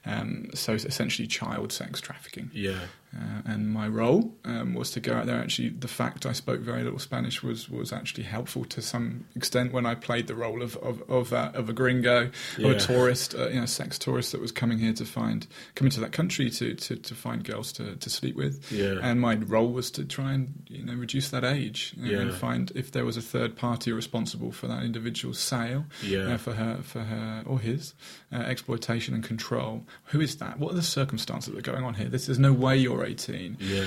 [0.05, 2.51] Um, so essentially, child sex trafficking.
[2.53, 2.79] Yeah.
[3.17, 5.37] Uh, and my role um, was to go out there.
[5.37, 9.71] Actually, the fact I spoke very little Spanish was was actually helpful to some extent
[9.71, 12.67] when I played the role of of of, uh, of a gringo, yeah.
[12.67, 15.91] of a tourist, uh, you know, sex tourist that was coming here to find coming
[15.91, 18.69] to that country to to, to find girls to, to sleep with.
[18.71, 18.99] Yeah.
[19.01, 22.19] And my role was to try and you know reduce that age and, yeah.
[22.19, 26.33] and find if there was a third party responsible for that individual's sale, yeah.
[26.33, 27.93] Uh, for her for her or his
[28.33, 29.85] uh, exploitation and control.
[30.05, 30.59] Who is that?
[30.59, 32.09] What are the circumstances that are going on here?
[32.09, 33.57] This is no way you're 18.
[33.59, 33.85] Yeah.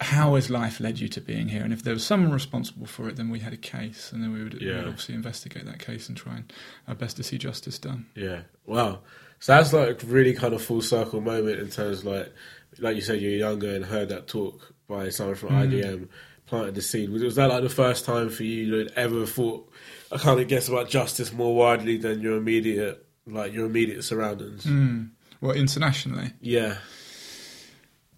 [0.00, 1.62] How has life led you to being here?
[1.62, 4.32] And if there was someone responsible for it, then we had a case, and then
[4.32, 4.80] we would, yeah.
[4.80, 6.52] obviously investigate that case and try and
[6.88, 8.06] our best to see justice done.
[8.16, 8.42] Yeah.
[8.66, 9.00] Wow.
[9.38, 12.32] So that's like a really kind of full circle moment in terms of like,
[12.78, 15.68] like you said, you're younger and heard that talk by someone from mm.
[15.68, 16.08] IJM
[16.46, 17.10] planted the seed.
[17.10, 19.68] Was, was that like the first time for you that ever thought,
[20.12, 24.64] I kind of guess about justice more widely than your immediate, like your immediate surroundings?
[24.64, 25.10] Mm.
[25.40, 26.32] Well, internationally?
[26.40, 26.76] Yeah.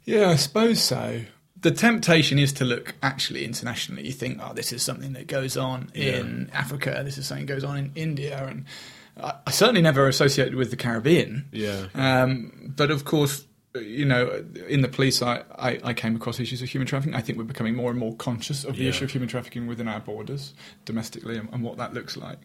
[0.04, 1.22] Yeah, I suppose so.
[1.60, 4.06] The temptation is to look actually internationally.
[4.06, 6.58] You think, oh, this is something that goes on in yeah.
[6.58, 7.02] Africa.
[7.04, 8.66] This is something that goes on in India, and
[9.16, 11.46] I, I certainly never associated with the Caribbean.
[11.52, 11.86] Yeah.
[11.94, 16.62] Um, but of course, you know, in the police, I, I, I, came across issues
[16.62, 17.14] of human trafficking.
[17.14, 18.90] I think we're becoming more and more conscious of the yeah.
[18.90, 22.38] issue of human trafficking within our borders, domestically, and, and, what that looks like.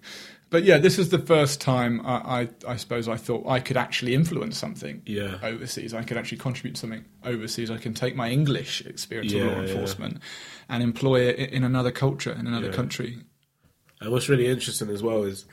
[0.50, 3.78] But yeah, this is the first time I, I, I, suppose I thought I could
[3.78, 5.38] actually influence something yeah.
[5.44, 5.94] overseas.
[5.94, 7.70] I could actually contribute something overseas.
[7.70, 10.22] I can take my English experience yeah, of law enforcement
[10.68, 13.20] and employ it in another culture, in another country.
[14.02, 15.46] And what's really interesting as well is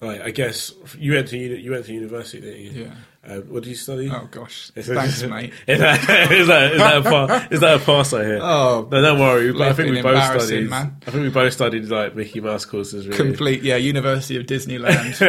[0.00, 2.84] like I guess you went to you went to university, didn't you?
[2.84, 2.94] Yeah.
[3.28, 4.10] Um, what do you study?
[4.10, 5.52] Oh gosh, thanks, mate.
[5.66, 6.00] is, that,
[6.32, 8.38] is, that, is, that a pass, is that a pass I hear?
[8.40, 9.52] Oh, no, don't worry.
[9.52, 10.70] But I think we both studied.
[10.70, 10.96] Man.
[11.06, 13.06] I think we both studied like Mickey Mouse courses.
[13.06, 13.18] Really.
[13.18, 13.76] Complete, yeah.
[13.76, 15.20] University of Disneyland.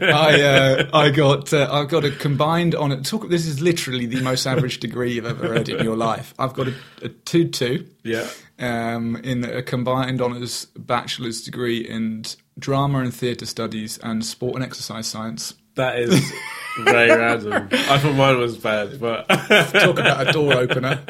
[0.00, 3.04] I uh, I got uh, I got a combined on it.
[3.04, 3.28] Talk.
[3.28, 6.34] This is literally the most average degree you've ever read in your life.
[6.38, 7.88] I've got a, a two two.
[8.04, 8.28] Yeah.
[8.60, 12.24] Um, in a combined honours bachelor's degree in
[12.58, 15.54] drama and theatre studies and sport and exercise science.
[15.78, 16.32] That is
[16.78, 17.68] very random.
[17.70, 21.00] I thought mine was bad, but talk about a door opener.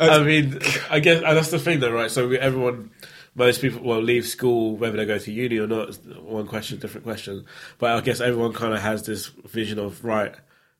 [0.00, 0.58] I mean,
[0.90, 2.10] I guess that's the thing, though, right?
[2.10, 2.90] So everyone,
[3.36, 5.94] most people, well, leave school whether they go to uni or not.
[6.20, 7.46] One question, different question.
[7.78, 10.34] But I guess everyone kind of has this vision of right.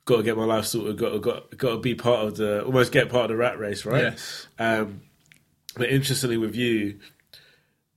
[0.05, 0.99] Got to get my life sorted.
[0.99, 3.61] Got to, got got to be part of the almost get part of the rat
[3.61, 4.03] race, right?
[4.03, 4.49] Yes.
[4.59, 5.03] Um,
[5.77, 6.99] but interestingly, with you,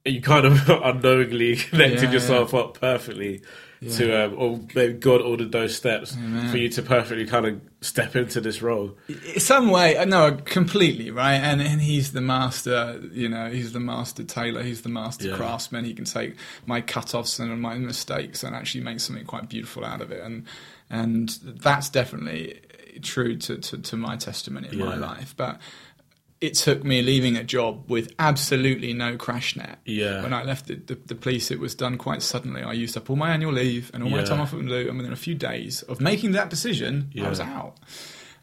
[0.06, 2.60] you kind of unknowingly connected yeah, yourself yeah.
[2.60, 3.42] up perfectly
[3.82, 3.98] yeah.
[3.98, 6.16] to, um, or maybe God ordered those steps
[6.50, 8.96] for you to perfectly kind of step into this role.
[9.38, 11.34] Some way, uh, no, completely right.
[11.36, 13.02] And and he's the master.
[13.12, 14.62] You know, he's the master tailor.
[14.62, 15.84] He's the master craftsman.
[15.84, 20.02] He can take my cut-offs and my mistakes and actually make something quite beautiful out
[20.02, 20.24] of it.
[20.24, 20.46] And
[20.90, 22.62] and that's definitely
[23.02, 25.34] true to, to, to my testimony in my life.
[25.36, 25.60] But
[26.42, 29.78] it took me leaving a job with absolutely no crash net.
[29.86, 30.24] Yeah.
[30.24, 32.64] When I left the, the, the, police, it was done quite suddenly.
[32.64, 34.18] I used up all my annual leave and all yeah.
[34.18, 37.28] my time off and within a few days of making that decision, yeah.
[37.28, 37.78] I was out.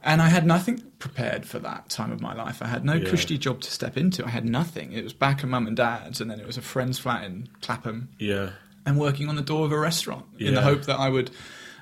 [0.01, 2.63] And I had nothing prepared for that time of my life.
[2.63, 3.11] I had no yeah.
[3.11, 4.25] cushy job to step into.
[4.25, 4.93] I had nothing.
[4.93, 7.49] It was back at mum and dad's, and then it was a friend's flat in
[7.63, 8.11] Clapham.
[8.17, 8.51] Yeah.
[8.87, 11.33] And working on the door of a restaurant in the hope that I would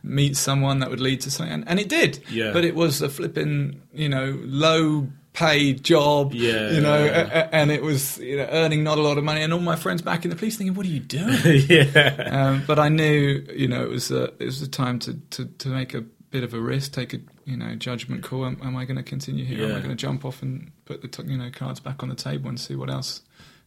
[0.02, 1.52] meet someone that would lead to something.
[1.52, 2.22] And, and it did.
[2.30, 2.52] Yeah.
[2.52, 7.48] But it was a flipping, you know, low paid job, yeah, you know, yeah.
[7.52, 10.02] and it was you know, earning not a lot of money, and all my friends
[10.02, 12.28] back in the police thinking, "What are you doing?" yeah.
[12.30, 15.44] Um, but I knew, you know, it was a, it was a time to, to,
[15.44, 18.46] to make a bit of a risk, take a you know judgment call.
[18.46, 19.60] Am, am I going to continue here?
[19.60, 19.66] Yeah.
[19.66, 22.16] Am I going to jump off and put the you know cards back on the
[22.16, 23.20] table and see what else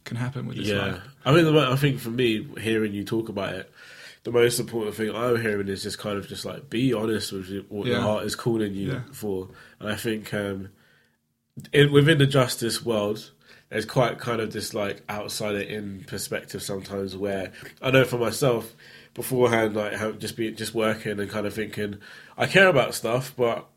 [0.05, 0.86] can happen with this yeah.
[0.86, 1.01] life?
[1.23, 3.71] I mean, I think for me, hearing you talk about it.
[4.23, 7.65] The most important thing I'm hearing is just kind of just like be honest with
[7.69, 7.93] what yeah.
[7.93, 9.47] your heart is calling you for,
[9.79, 10.69] and I think um,
[11.74, 13.32] in, within the justice world,
[13.69, 18.76] there's quite kind of this like outsider in perspective sometimes where I know for myself
[19.13, 21.98] beforehand like have just be just working and kind of thinking
[22.38, 23.67] I care about stuff but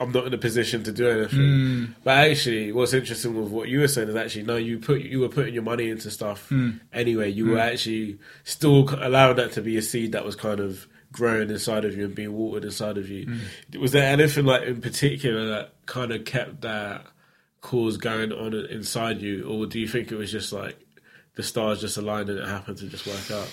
[0.00, 1.38] I'm not in a position to do anything.
[1.38, 1.94] Mm.
[2.04, 5.20] But actually, what's interesting with what you were saying is actually no, you put you
[5.20, 6.78] were putting your money into stuff mm.
[6.92, 7.30] anyway.
[7.30, 7.50] You mm.
[7.52, 11.84] were actually still allowing that to be a seed that was kind of growing inside
[11.84, 13.26] of you and being watered inside of you.
[13.26, 13.80] Mm.
[13.80, 17.06] Was there anything like in particular that kind of kept that
[17.60, 20.78] cause going on inside you, or do you think it was just like
[21.34, 23.48] the stars just aligned and it happened to just work out?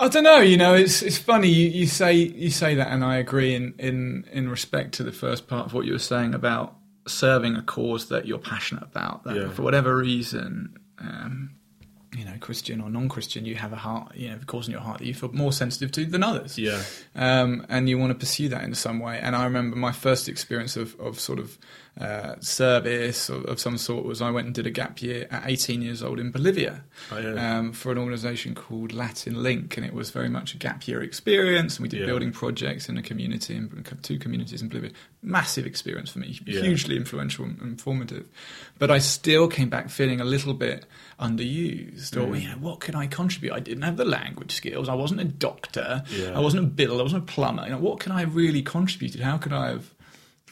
[0.00, 0.38] I don't know.
[0.40, 1.48] You know, it's it's funny.
[1.48, 5.12] You, you say you say that, and I agree in, in in respect to the
[5.12, 9.24] first part of what you were saying about serving a cause that you're passionate about,
[9.24, 9.48] that Yeah.
[9.50, 11.50] for whatever reason, um,
[12.16, 14.82] you know, Christian or non-Christian, you have a heart, you know, a cause in your
[14.82, 16.58] heart that you feel more sensitive to than others.
[16.58, 16.82] Yeah.
[17.16, 19.18] Um, and you want to pursue that in some way.
[19.18, 21.58] And I remember my first experience of, of sort of
[22.00, 25.42] uh, service of, of some sort was I went and did a gap year at
[25.44, 27.58] 18 years old in Bolivia Oh, yeah.
[27.58, 31.02] um, for an organisation called Latin Link, and it was very much a gap year
[31.02, 31.76] experience.
[31.76, 32.06] And we did Yeah.
[32.06, 34.92] building projects in a community, in two communities in Bolivia.
[35.22, 36.62] Massive experience for me, Yeah.
[36.62, 38.26] hugely influential and informative.
[38.78, 40.86] But I still came back feeling a little bit
[41.20, 43.52] underused, or you know, what could I contribute?
[43.52, 44.88] I didn't have the language skills.
[44.88, 46.02] I wasn't a doctor.
[46.34, 47.00] I wasn't a builder.
[47.00, 47.64] I wasn't a plumber.
[47.64, 49.18] You know, what can I really contribute?
[49.20, 49.94] How could I have?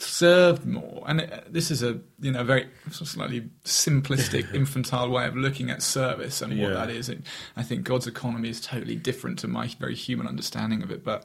[0.03, 5.37] Served more and uh, this is a you know very slightly simplistic infantile way of
[5.37, 6.75] looking at service and what Yeah.
[6.75, 7.23] that is it,
[7.57, 11.25] i think god's economy is totally different to my very human understanding of it but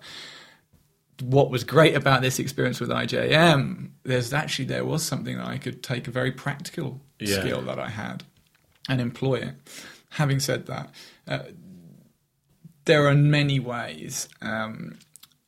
[1.21, 5.57] what was great about this experience with IJM, there's actually there was something that I
[5.57, 7.39] could take a very practical Yeah.
[7.39, 8.25] skill that I had
[8.89, 9.55] and employ it.
[10.09, 10.93] Having said that,
[11.25, 11.39] uh,
[12.83, 14.97] there are many ways um,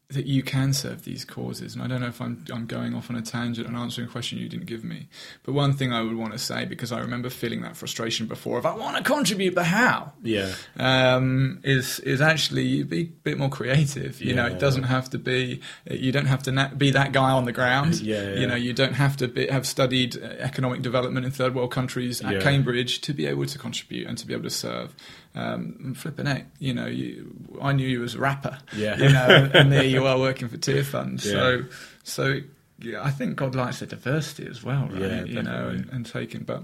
[0.10, 3.10] that you can serve these causes, and I don't know if I'm I'm going off
[3.10, 5.10] on a tangent and answering a question you didn't give me.
[5.44, 8.58] But one thing I would want to say because I remember feeling that frustration before
[8.58, 10.14] of I want to contribute, but how?
[10.24, 10.54] Yeah.
[10.78, 14.22] um, is is actually be a bit more creative.
[14.22, 15.60] You know, it doesn't have to be.
[15.92, 17.96] You don't have to na- be that guy on the ground.
[18.08, 18.40] Yeah, yeah.
[18.40, 21.72] You know, you don't have to be, have studied uh, economic development in third world
[21.72, 22.40] countries at Yeah.
[22.40, 24.96] Cambridge to be able to contribute and to be able to serve.
[25.38, 28.58] Um, and flipping it, you know, you, I knew you as a rapper.
[28.76, 28.98] Yeah.
[28.98, 31.24] You know, and there you are working for Tearfund.
[31.24, 31.32] Yeah.
[31.32, 31.64] So,
[32.04, 32.40] so
[32.80, 35.00] yeah, I think God likes the diversity as well, right?
[35.02, 36.64] Yeah, you know, and, and taking, but.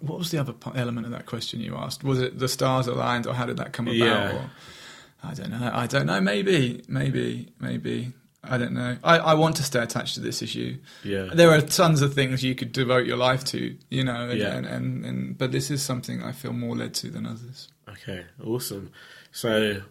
[0.00, 2.04] What was the other po- element of that question you asked?
[2.04, 3.96] Was it the stars aligned, or how did that come about?
[3.96, 4.32] Yeah.
[4.36, 4.50] Or,
[5.24, 5.70] I don't know.
[5.72, 6.20] I don't know.
[6.20, 8.12] Maybe, maybe, maybe.
[8.44, 8.96] I don't know.
[9.02, 10.76] I, I want to stay attached to this issue.
[11.02, 11.30] Yeah.
[11.32, 14.54] There are tons of things you could devote your life to, you know, and, Yeah.
[14.54, 17.68] and, and, and but this is something I feel more led to than others.
[18.02, 18.90] Okay, awesome.
[19.32, 19.82] So,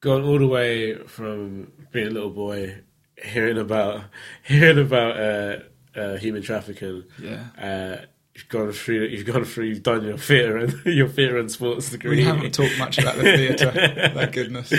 [0.00, 2.78] gone all the way from being a little boy,
[3.22, 4.04] hearing about
[4.44, 5.58] hearing about uh,
[5.98, 7.04] uh, human trafficking.
[7.20, 7.44] Yeah.
[7.58, 9.04] Uh, you've gone through.
[9.06, 9.66] You've gone through.
[9.66, 12.16] You've done your theatre and your theatre and sports degree.
[12.16, 13.70] We haven't talked much about the theatre.
[14.14, 14.72] Thank goodness.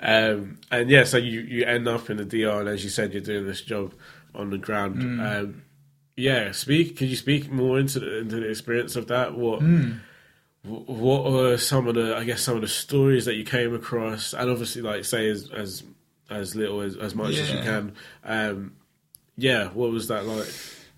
[0.00, 3.12] um, and yeah, so you, you end up in the DR, and as you said,
[3.12, 3.94] you're doing this job
[4.34, 4.96] on the ground.
[4.96, 5.40] Mm.
[5.40, 5.62] Um,
[6.16, 6.96] yeah, speak.
[6.96, 9.34] Could you speak more into the, into the experience of that?
[9.36, 10.00] What Mm.
[10.64, 13.74] Wh- what were some of the I guess some of the stories that you came
[13.74, 15.82] across, and obviously, like say as as
[16.30, 17.92] as little as, as much as you can.
[18.24, 18.72] Um,
[19.36, 20.48] yeah, what was that like?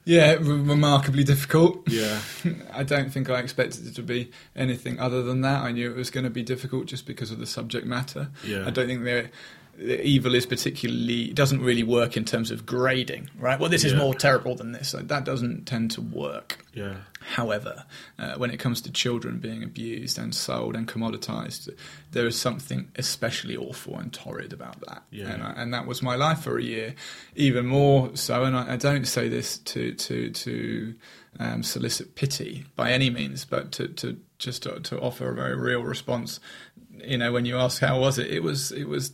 [0.04, 1.88] Yeah, re- remarkably difficult.
[1.88, 2.20] Yeah,
[2.72, 5.62] I don't think I expected it to be anything other than that.
[5.62, 8.28] I knew it was going to be difficult just because of the subject matter.
[8.44, 8.64] Yeah.
[8.66, 9.30] I don't think the the
[9.78, 13.58] evil is particularly doesn't really work in terms of grading, right?
[13.58, 14.94] Well, this is more terrible than this.
[14.94, 16.64] Like, that doesn't tend to work.
[16.72, 17.84] yeah, However,
[18.18, 21.68] uh, when it comes to children being abused and sold and commoditized,
[22.12, 25.02] there is something especially awful and torrid about that.
[25.10, 25.32] Yeah.
[25.32, 26.94] And, I, and that was my life for a year,
[27.34, 28.44] even more so.
[28.44, 30.94] And I, I don't say this to to to
[31.38, 35.56] um, solicit pity by any means, but to, to just to, to offer a very
[35.56, 36.40] real response.
[37.04, 39.12] You know, when you ask how was it, it was it was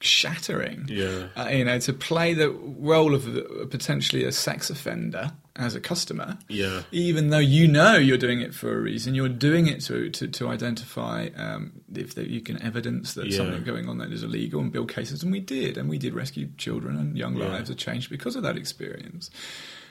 [0.00, 3.24] shattering yeah, uh, you know, to play the role of
[3.70, 8.54] potentially a sex offender as a customer, yeah, even though you know you're doing it
[8.54, 12.60] for a reason, you're doing it to to, to identify um, if there, you can
[12.62, 13.38] evidence that Yeah.
[13.38, 16.14] something going on that is illegal and build cases, and we did, and we did
[16.14, 17.46] rescue children and young Yeah.
[17.48, 19.30] lives are changed because of that experience.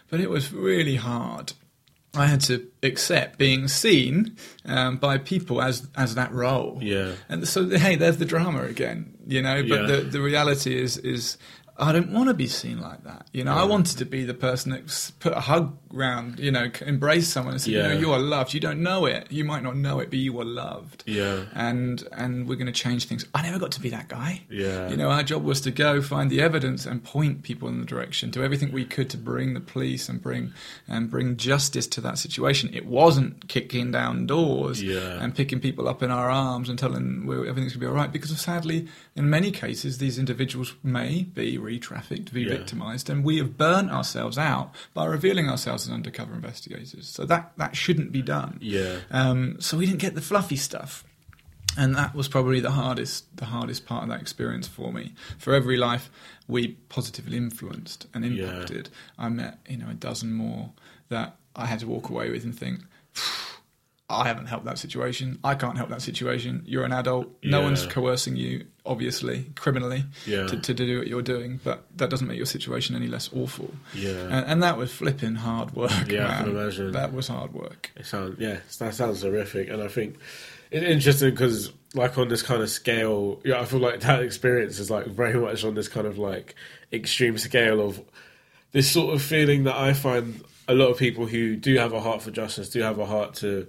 [0.10, 1.54] But it was really hard.
[2.14, 6.80] I had to accept being seen um, by people as as that role.
[6.82, 9.62] yeah, And so, hey, there's the drama again, you know.
[9.68, 9.86] But Yeah.
[9.88, 11.38] the the reality is is
[11.78, 13.28] I don't want to be seen like that.
[13.34, 16.70] You know, I wanted to be the person that put a hug round, you know,
[16.86, 17.90] embrace someone and say, Yeah.
[17.90, 18.54] you know, you are loved.
[18.54, 19.30] You don't know it.
[19.30, 21.04] You might not know it, but you are loved.
[21.06, 23.26] yeah, And and we're going to change things.
[23.36, 24.44] I never got to be that guy.
[24.50, 27.80] yeah, You know, our job was to go find the evidence and point people in
[27.80, 30.54] the direction, do everything we could to bring the police and bring
[30.88, 32.70] and bring justice to that situation.
[32.74, 35.22] It wasn't kicking down doors Yeah.
[35.22, 37.94] and picking people up in our arms and telling them everything's going to be all
[37.94, 38.12] right.
[38.14, 42.52] Because sadly, in many cases, these individuals may be re-trafficked, be Yeah.
[43.10, 47.08] and we have burnt ourselves out by revealing ourselves as undercover investigators.
[47.10, 48.58] So that that shouldn't be done.
[48.62, 51.04] yeah, Um, so we didn't get the fluffy stuff,
[51.78, 55.14] and that was probably the hardest the hardest part of that experience for me.
[55.38, 56.10] For every life
[56.48, 58.32] we positively influenced and Yeah.
[58.46, 60.72] impacted, I met you know a dozen more
[61.10, 62.80] that I had to walk away with and think.
[64.08, 65.40] I haven't helped that situation.
[65.44, 66.62] I can't help that situation.
[66.68, 67.28] You're an adult.
[67.44, 67.66] No Yeah.
[67.66, 70.48] one's coercing you, obviously, criminally, Yeah.
[70.48, 71.60] to, to do what you're doing.
[71.64, 73.74] But that doesn't make your situation any less awful.
[73.94, 74.12] Yeah.
[74.12, 75.92] And, and that was flipping hard work.
[76.12, 76.92] Yeah, I can imagine.
[76.92, 77.92] That was hard work.
[77.96, 80.18] It sounds yeah, that sounds horrific, and I think
[80.72, 84.80] it's interesting because like on this kind of scale, yeah, I feel like that experience
[84.80, 86.56] is like very much on this kind of like
[86.92, 88.02] extreme scale of
[88.72, 92.02] this sort of feeling that I find a lot of people who do have a
[92.02, 93.68] heart for justice, do have a heart to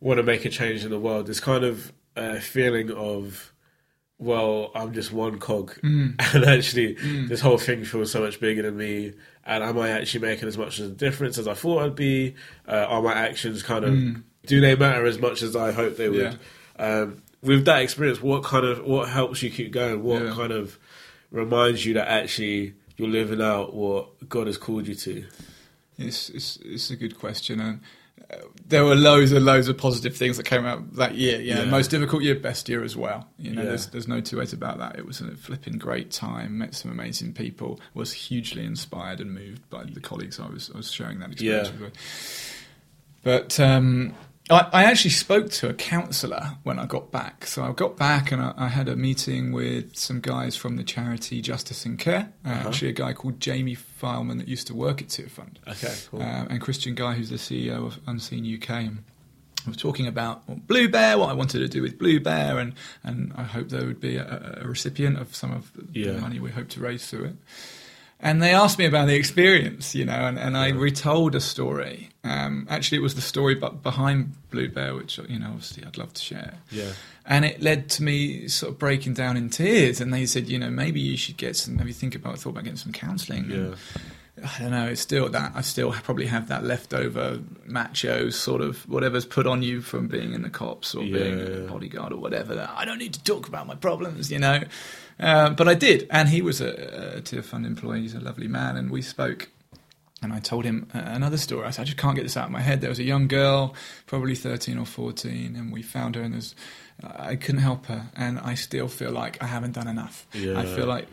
[0.00, 1.26] want to make a change in the world.
[1.26, 3.52] This kind of uh, feeling of
[4.18, 6.94] well, I'm just one cog, and actually,
[7.26, 9.12] this whole thing feels so much bigger than me.
[9.46, 12.34] And am I actually making as much of a difference as I thought I'd be?
[12.66, 16.08] Uh, are my actions kind of do they matter as much as I hope they
[16.08, 16.38] would?
[16.78, 20.02] Um, with that experience, what kind of what helps you keep going?
[20.02, 20.30] What Yeah.
[20.32, 20.78] kind of
[21.30, 25.24] reminds you that actually you're living out what God has called you to?
[25.98, 27.60] It's, it's, it's a good question.
[27.60, 27.80] And
[28.66, 31.38] there were loads and loads of positive things that came out that year.
[31.38, 31.64] Know, Yeah.
[31.66, 33.28] most difficult year, best year as well.
[33.38, 33.68] You know, Yeah.
[33.68, 34.96] there's, there's no two ways about that.
[34.98, 36.58] It was a flipping great time.
[36.58, 37.78] Met some amazing people.
[37.92, 41.70] Was hugely inspired and moved by the colleagues I was I was sharing that experience
[41.78, 41.84] Yeah.
[41.84, 41.94] with.
[43.22, 44.14] But um,
[44.50, 47.46] I, I actually spoke to a counsellor when I got back.
[47.46, 50.84] So I got back and I, I had a meeting with some guys from the
[50.84, 52.30] charity Justice and Care.
[52.44, 56.20] Uh, Actually, a guy called Jamie Fileman that used to work at Tearfund Okay, cool.
[56.20, 58.70] um, and Christian Guy, who's the CEO of Unseen UK.
[58.70, 58.98] And
[59.66, 62.74] we were talking about Blue Bear, what I wanted to do with Blue Bear, and,
[63.02, 66.12] and I hope there would be a, a recipient of some of the Yeah.
[66.18, 67.36] money we hope to raise through it.
[68.24, 72.08] And they asked me about the experience, you know, and, and I retold a story.
[72.24, 75.98] Um, actually, it was the story but behind Blue Bear, which you know, obviously, I'd
[75.98, 76.54] love to share.
[76.70, 76.92] yeah,
[77.26, 80.00] And it led to me sort of breaking down in tears.
[80.00, 82.64] And they said, you know, maybe you should get some, maybe think about, thought about
[82.64, 83.50] getting some counselling.
[83.50, 83.74] yeah,
[84.44, 84.86] I don't know.
[84.86, 89.62] It's still that I still probably have that leftover macho sort of whatever's put on
[89.62, 92.54] you from being in the cops or being a bodyguard or whatever.
[92.54, 94.62] That I don't need to talk about my problems, you know.
[95.18, 98.02] Uh, but I did, and he was a, a Tearfund employee.
[98.02, 99.50] He's a lovely man, and we spoke.
[100.22, 101.66] And I told him uh, another story.
[101.66, 102.80] I said, I just can't get this out of my head.
[102.80, 103.74] There was a young girl,
[104.06, 106.54] probably 13 or 14, and we found her, and there's,
[107.02, 108.06] I couldn't help her.
[108.16, 110.26] And I still feel like I haven't done enough.
[110.32, 110.58] Yeah.
[110.58, 111.08] I feel like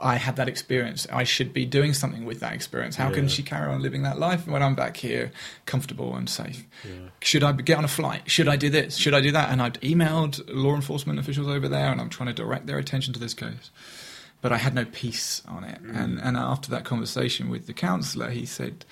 [0.00, 1.06] I had that experience.
[1.12, 2.96] I should be doing something with that experience.
[2.96, 5.32] How can she carry on living that life when I'm back here,
[5.66, 6.64] comfortable and safe?
[6.84, 7.08] yeah.
[7.20, 8.22] Should I get on a flight?
[8.26, 8.96] Should I do this?
[8.96, 9.50] Should I do that?
[9.50, 13.12] And I'd emailed law enforcement officials over there, and I'm trying to direct their attention
[13.14, 13.70] to this case.
[14.40, 15.82] But I had no peace on it.
[15.82, 15.96] Mm.
[15.96, 18.84] And, and after that conversation with the counsellor, he said,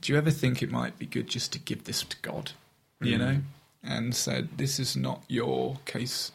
[0.00, 2.52] Do you ever think it might be good just to give this to God?
[3.00, 3.18] You mm.
[3.18, 3.36] know?
[3.88, 6.30] And said, This is not your case.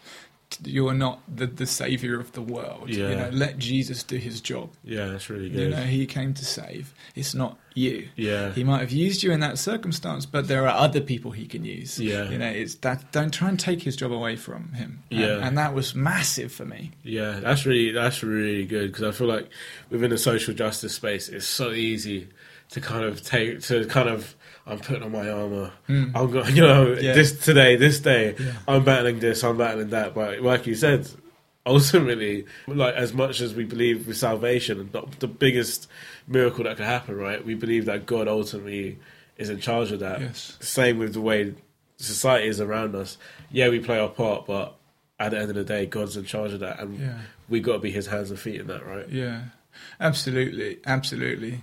[0.64, 2.88] You're not the, the saviour of the world.
[2.90, 4.70] You know, let Jesus do his job.
[4.84, 5.60] Yeah, that's really good.
[5.60, 6.94] You know, he came to save.
[7.16, 8.10] It's not you.
[8.16, 8.52] Yeah.
[8.52, 11.66] He might have used you in that circumstance, but there are other people he can
[11.66, 12.00] use.
[12.00, 12.30] Yeah.
[12.30, 15.02] You know, it's that don't try and take his job away from him.
[15.10, 15.48] And- Yeah.
[15.48, 16.92] And, that was massive for me.
[17.04, 19.50] Yeah, that's really that's really good because I feel like
[19.90, 22.28] within the social justice space, it's so easy
[22.70, 24.36] to kind of take to kind of
[24.66, 25.72] I'm putting on my armor.
[25.88, 26.06] Hmm.
[26.16, 26.94] I'm going, you know.
[26.94, 27.14] Yeah.
[27.14, 28.54] this today, this day, Yeah.
[28.68, 30.14] I'm battling this, I'm battling that.
[30.16, 31.10] But like you said,
[31.66, 35.88] ultimately, like as much as we believe with salvation, the, the biggest
[36.28, 37.44] miracle that could happen, right?
[37.46, 39.00] We believe that God ultimately
[39.38, 40.22] is in charge of that.
[40.22, 40.58] Yes.
[40.62, 41.54] Same with the way
[41.98, 43.18] society is around us.
[43.52, 44.76] Yeah, we play our part, but
[45.20, 47.20] at the end of the day, God's in charge of that, and Yeah.
[47.50, 49.08] we got to be His hands and feet in that, right?
[49.10, 49.42] Yeah.
[50.00, 50.80] Absolutely.
[50.86, 51.62] Absolutely.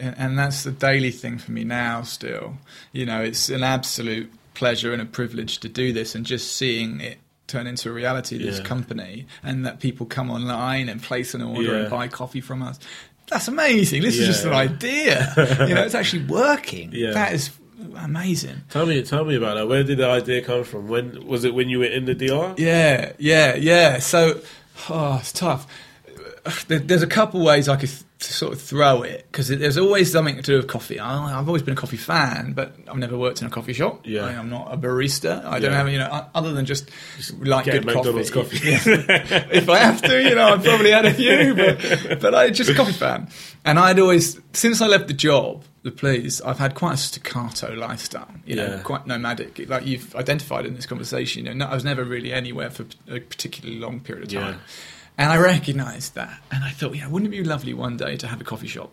[0.00, 2.56] And, and that's the daily thing for me now still.
[2.92, 7.00] You know, it's an absolute pleasure and a privilege to do this and just seeing
[7.00, 8.64] it turn into a reality, this Yeah.
[8.64, 11.80] company, and that people come online and place an order Yeah.
[11.82, 12.78] and buy coffee from us.
[13.28, 14.02] That's amazing.
[14.02, 15.32] This is just an idea.
[15.68, 16.90] you know, it's actually working.
[16.92, 17.10] Yeah.
[17.12, 17.50] That is
[17.96, 18.62] amazing.
[18.70, 19.68] Tell me, tell me about that.
[19.68, 20.88] Where did the idea come from?
[20.88, 21.54] When was it?
[21.54, 22.54] When you were in the DR?
[22.58, 23.98] Yeah, yeah, yeah.
[23.98, 24.40] So,
[24.88, 25.66] oh, it's tough.
[26.68, 27.90] There's a couple ways I could
[28.40, 30.98] sort of throw it because there's always something to do with coffee.
[30.98, 34.00] I, I've always been a coffee fan, but I've never worked in a coffee shop.
[34.04, 34.24] Yeah.
[34.24, 35.44] I, am not a barista.
[35.44, 36.90] I don't have you know other than just,
[37.38, 38.58] like good McDonald's coffee.
[38.58, 38.70] coffee.
[38.70, 39.46] Yeah.
[39.52, 42.70] if I have to, you know, I've probably had a few, but but I just
[42.70, 43.28] a coffee fan.
[43.64, 45.64] And I'd always since I left the job.
[45.82, 48.82] The police, I've had quite a staccato lifestyle, you know, Yeah.
[48.82, 49.66] quite nomadic.
[49.66, 52.84] Like you've identified in this conversation, you know, no, I was never really anywhere for
[53.08, 54.54] a particularly long period of time.
[54.54, 54.60] Yeah.
[55.20, 56.40] And I recognised that.
[56.50, 58.90] And I thought, yeah, wouldn't it be lovely one day to have a coffee shop?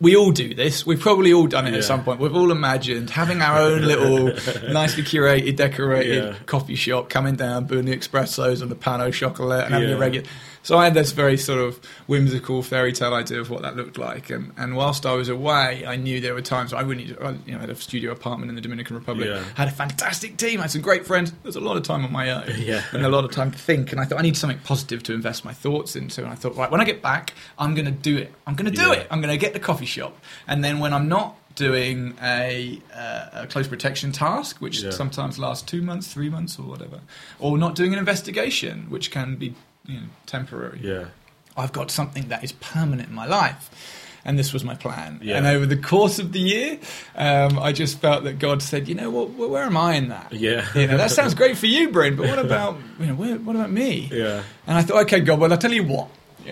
[0.00, 0.86] we all do this.
[0.86, 1.78] We've probably all done it yeah.
[1.78, 2.20] at some point.
[2.20, 4.26] We've all imagined having our own little
[4.72, 6.34] nicely curated, decorated yeah.
[6.46, 9.98] coffee shop, coming down, doing the espressos and the pan au chocolat, and having a
[9.98, 10.26] regular.
[10.62, 13.98] So I had this very sort of whimsical fairy tale idea of what that looked
[13.98, 14.30] like.
[14.30, 17.58] And, and whilst I was away, I knew there were times I wouldn't, you know,
[17.58, 19.42] I had a studio apartment in the Dominican Republic, yeah.
[19.54, 21.30] had a fantastic team, I had some great friends.
[21.30, 22.82] There was a lot of time on my own yeah.
[22.92, 23.92] and a lot of time to think.
[23.92, 26.22] And I thought I need something positive to invest my thoughts into.
[26.22, 28.32] And I thought, right, when I get back, I'm going to do it.
[28.46, 29.00] I'm going to do yeah.
[29.00, 29.06] it.
[29.10, 30.16] I'm going to get the coffee shop.
[30.46, 34.90] And then when I'm not doing a, uh, a, close protection task, which yeah.
[34.90, 37.00] sometimes lasts two months, three months, or whatever,
[37.38, 39.54] or not doing an investigation, which can be
[39.90, 40.80] you know, temporary.
[40.82, 41.06] Yeah.
[41.56, 43.70] I've got something that is permanent in my life.
[44.22, 45.20] And this was my plan.
[45.22, 45.38] Yeah.
[45.38, 46.78] And over the course of the year,
[47.16, 49.30] um, I just felt that God said, "You know what?
[49.30, 50.34] Where am I in that?
[50.34, 53.36] Yeah, you know that sounds great for you, Bryn, but what about you know where,
[53.36, 54.10] what about me?
[54.12, 56.08] Yeah." And I thought, okay, God, well, I'll tell you what.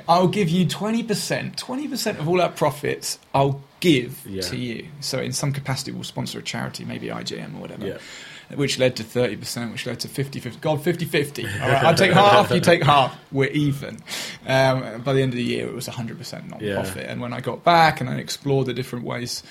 [0.08, 1.58] I'll give you twenty percent.
[1.58, 4.40] Twenty percent of all our profits, I'll give yeah.
[4.42, 4.88] to you.
[5.00, 7.86] So in some capacity, we'll sponsor a charity, maybe IJM or whatever.
[7.86, 7.98] Yeah
[8.54, 10.60] which led to 30%, which led to 50 50.
[10.60, 11.44] God, 50 50.
[11.62, 13.16] All right, I take half, you take half.
[13.30, 13.98] We're even.
[14.46, 17.04] Um, by the end of the year, it was 100% non profit.
[17.04, 17.12] Yeah.
[17.12, 19.42] And when I got back and I explored the different ways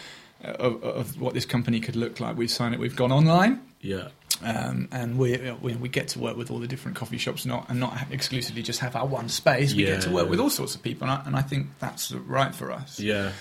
[0.44, 3.62] uh, of, of, what this company could look like, we've signed it, we've gone online.
[3.82, 4.10] Yeah.
[4.44, 7.70] Um, and we, we, we get to work with all the different coffee shops, not
[7.70, 9.74] and not exclusively just have our one space.
[9.74, 11.68] We yeah, get to work with all sorts of people, and I, and I think
[11.80, 13.00] that's right for us.
[13.00, 13.32] Yeah.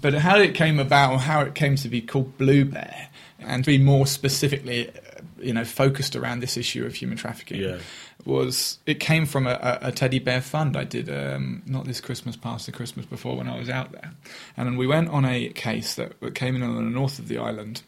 [0.00, 3.08] But how it came about, how it came to be called Blue Bear,
[3.46, 4.90] and to be more specifically,
[5.38, 7.78] you know, focused around this issue of human trafficking, yeah.
[8.24, 12.36] was it came from a, a, teddy bear fund I did um, not this Christmas,
[12.36, 14.12] past the Christmas before when I was out there,
[14.56, 17.28] and then we went on a case that, that came in on the north of
[17.28, 17.82] the island,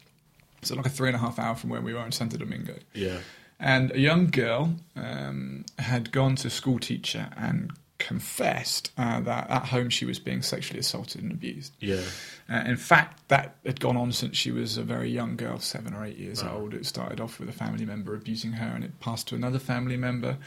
[0.63, 2.77] so like a three and a half hour from where we were in Santo Domingo.
[2.95, 3.19] Yeah.
[3.61, 9.67] And a young girl um, had gone to school teacher and confessed uh, that at
[9.67, 11.73] home she was being sexually assaulted and abused.
[11.81, 12.03] Yeah.
[12.49, 15.95] Uh, in fact, that had gone on since she was a very young girl, seven
[15.95, 16.59] or eight years wow.
[16.59, 16.75] old.
[16.75, 19.97] It started off with a family member abusing her, and it passed to another family
[19.97, 20.39] member,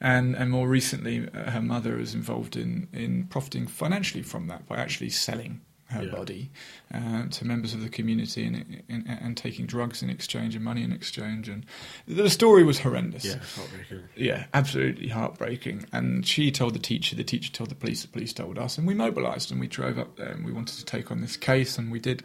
[0.00, 4.66] and and more recently, uh, her mother is involved in in profiting financially from that
[4.66, 6.10] by actually selling her yeah.
[6.10, 6.50] body
[6.92, 10.82] uh, to members of the community and, and, and, taking drugs in exchange and money
[10.82, 11.48] in exchange.
[11.48, 11.66] And
[12.06, 13.24] the story was horrendous.
[13.24, 14.02] Yeah, heartbreaking.
[14.16, 15.86] Yeah, absolutely heartbreaking.
[15.92, 18.86] And she told the teacher, the teacher told the police, the police told us, and
[18.86, 21.78] we mobilised and we drove up there and we wanted to take on this case,
[21.78, 22.24] and we did.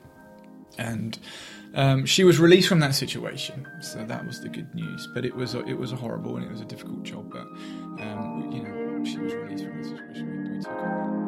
[0.78, 1.20] And
[1.76, 5.08] um, she was released from that situation, so that was the good news.
[5.14, 7.32] But it was a, it was a horrible and it was a difficult job.
[7.32, 7.48] But
[8.02, 10.44] um, you know, she was released from the situation.
[10.44, 11.19] We, we took her.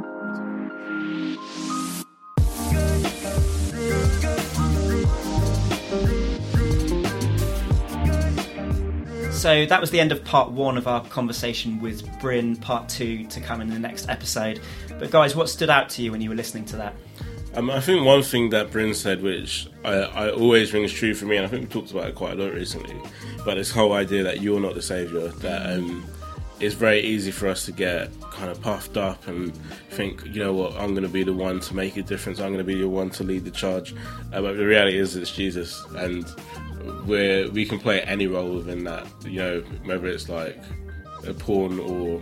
[9.42, 12.56] So that was the end of part one of our conversation with Bryn.
[12.58, 14.62] Part two to come in the next episode.
[15.00, 16.94] But guys, what stood out to you when you were listening to that?
[17.56, 21.26] Um, I think one thing that Bryn said, which I, I, always rings true for
[21.26, 22.96] me, and I think we talked about it quite a lot recently,
[23.44, 26.06] but this whole idea that you're not the savior, that um,
[26.60, 29.56] it's very easy for us to get kind of puffed up and
[29.90, 32.40] think, you know what, I'm going to be the one to make a difference.
[32.40, 33.96] I'm going to be the one to lead the charge.
[34.32, 36.32] Uh, but the reality is, it's Jesus, and
[37.06, 39.08] where we can play any role within that.
[39.24, 40.58] You know, whether it's like
[41.28, 42.22] a pawn or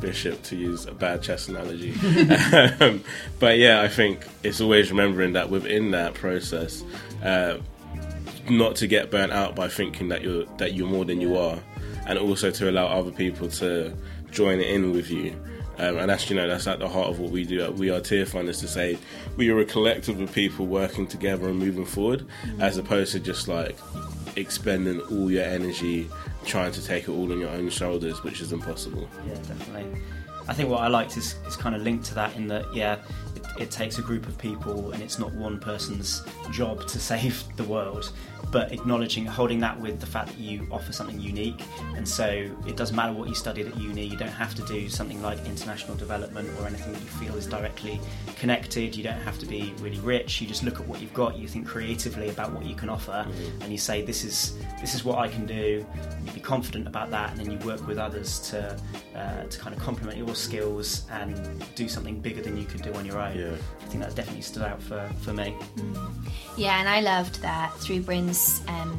[0.00, 1.92] bishop, to use a bad chess analogy.
[2.80, 3.02] um,
[3.38, 6.84] but yeah, I think it's always remembering that within that process,
[7.22, 7.58] uh,
[8.48, 11.58] not to get burnt out by thinking that you're that you're more than you are,
[12.06, 13.94] and also to allow other people to
[14.30, 15.34] join in with you.
[15.78, 17.70] Um, and that's you know that's at the heart of what we do.
[17.72, 18.98] We are Tearfund is to say
[19.36, 22.60] we are a collective of people working together and moving forward, mm-hmm.
[22.60, 23.76] as opposed to just like
[24.36, 26.08] expending all your energy
[26.44, 29.08] trying to take it all on your own shoulders, which is impossible.
[29.26, 30.00] Yeah, definitely.
[30.48, 32.96] I think what I liked is, is kind of linked to that in that, yeah,
[33.60, 37.64] it, takes a group of people and it's not one person's job to save the
[37.64, 38.12] world
[38.50, 41.62] but acknowledging, holding that with the fact that you offer something unique.
[41.94, 42.26] And so
[42.66, 45.44] it doesn't matter what you studied at uni, you don't have to do something like
[45.46, 48.00] international development or anything that you feel is directly
[48.36, 48.96] connected.
[48.96, 50.40] You don't have to be really rich.
[50.40, 53.26] You just look at what you've got, you think creatively about what you can offer,
[53.28, 53.62] mm-hmm.
[53.62, 55.84] and you say, This is this is what I can do.
[56.24, 58.78] You be confident about that, and then you work with others to
[59.14, 62.92] uh, to kind of complement your skills and do something bigger than you could do
[62.94, 63.36] on your own.
[63.36, 63.47] Yeah.
[63.54, 65.56] I think that definitely stood out for, for me.
[65.76, 66.10] Mm.
[66.56, 68.98] Yeah, and I loved that through Bryn's um,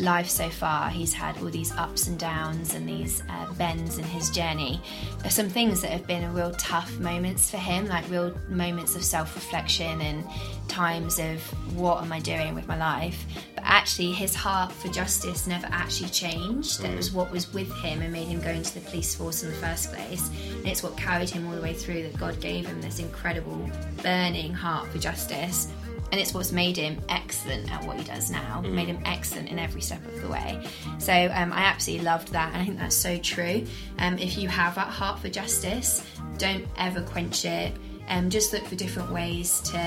[0.00, 4.04] life so far, he's had all these ups and downs and these uh, bends in
[4.04, 4.80] his journey.
[5.20, 9.04] There's some things that have been real tough moments for him, like real moments of
[9.04, 10.24] self reflection and
[10.68, 11.40] times of
[11.76, 13.24] what am I doing with my life.
[13.54, 16.80] But actually, his heart for justice never actually changed.
[16.82, 19.50] That was what was with him and made him go into the police force in
[19.50, 20.30] the first place.
[20.56, 23.70] And it's what carried him all the way through that God gave him this incredible,
[24.02, 25.68] burning heart for justice
[26.12, 28.62] and it's what's made him excellent at what he does now.
[28.64, 28.72] Mm.
[28.72, 30.66] made him excellent in every step of the way.
[30.98, 32.52] So um, i absolutely loved that.
[32.52, 33.64] And i think that's so true.
[33.98, 36.04] Um, if you have that heart for justice
[36.40, 37.76] don't ever quench it.
[38.08, 39.78] Um, just look for different ways to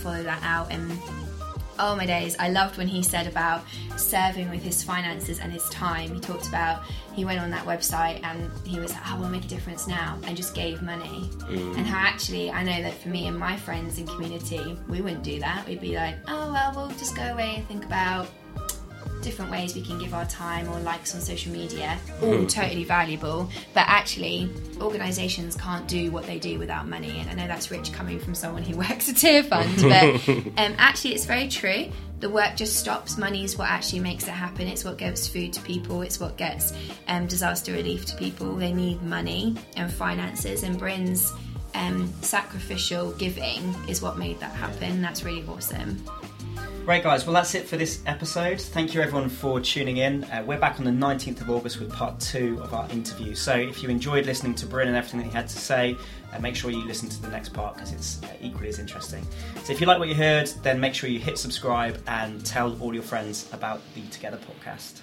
[0.00, 0.90] follow that out and
[1.78, 3.64] oh my days i loved when he said about
[3.96, 6.14] serving with his finances and his time.
[6.14, 6.82] He talked about
[7.14, 10.18] he went on that website and he was like i will make a difference now
[10.24, 11.30] and just gave money.
[11.48, 11.76] Mm.
[11.76, 15.22] and how actually i know that for me and my friends and community we wouldn't
[15.22, 15.66] do that.
[15.66, 18.28] We'd be like oh well we'll just go away and think about
[19.22, 22.48] different ways we can give our time or likes on social media, all mm.
[22.48, 23.48] totally valuable.
[23.74, 24.50] But actually,
[24.80, 27.18] organisations can't do what they do without money.
[27.20, 30.28] And I know that's rich coming from someone who works at fund, but
[30.62, 31.86] um, actually, it's very true.
[32.20, 33.16] The work just stops.
[33.16, 34.66] Money is what actually makes it happen.
[34.66, 36.02] It's what gives food to people.
[36.02, 36.72] It's what gets
[37.06, 38.56] um, disaster relief to people.
[38.56, 41.32] They need money and finances, and Bryn's
[41.74, 45.00] um, sacrificial giving is what made that happen.
[45.00, 46.02] That's really awesome.
[46.88, 47.26] Great, guys.
[47.26, 48.58] Well, that's it for this episode.
[48.58, 50.24] Thank you, everyone, for tuning in.
[50.24, 53.34] Uh, we're back on the 19th of August with part two of our interview.
[53.34, 55.98] So, if you enjoyed listening to Bryn and everything that he had to say,
[56.32, 59.22] uh, make sure you listen to the next part because it's uh, equally as interesting.
[59.64, 62.80] So, if you like what you heard, then make sure you hit subscribe and tell
[62.80, 65.02] all your friends about the Together podcast.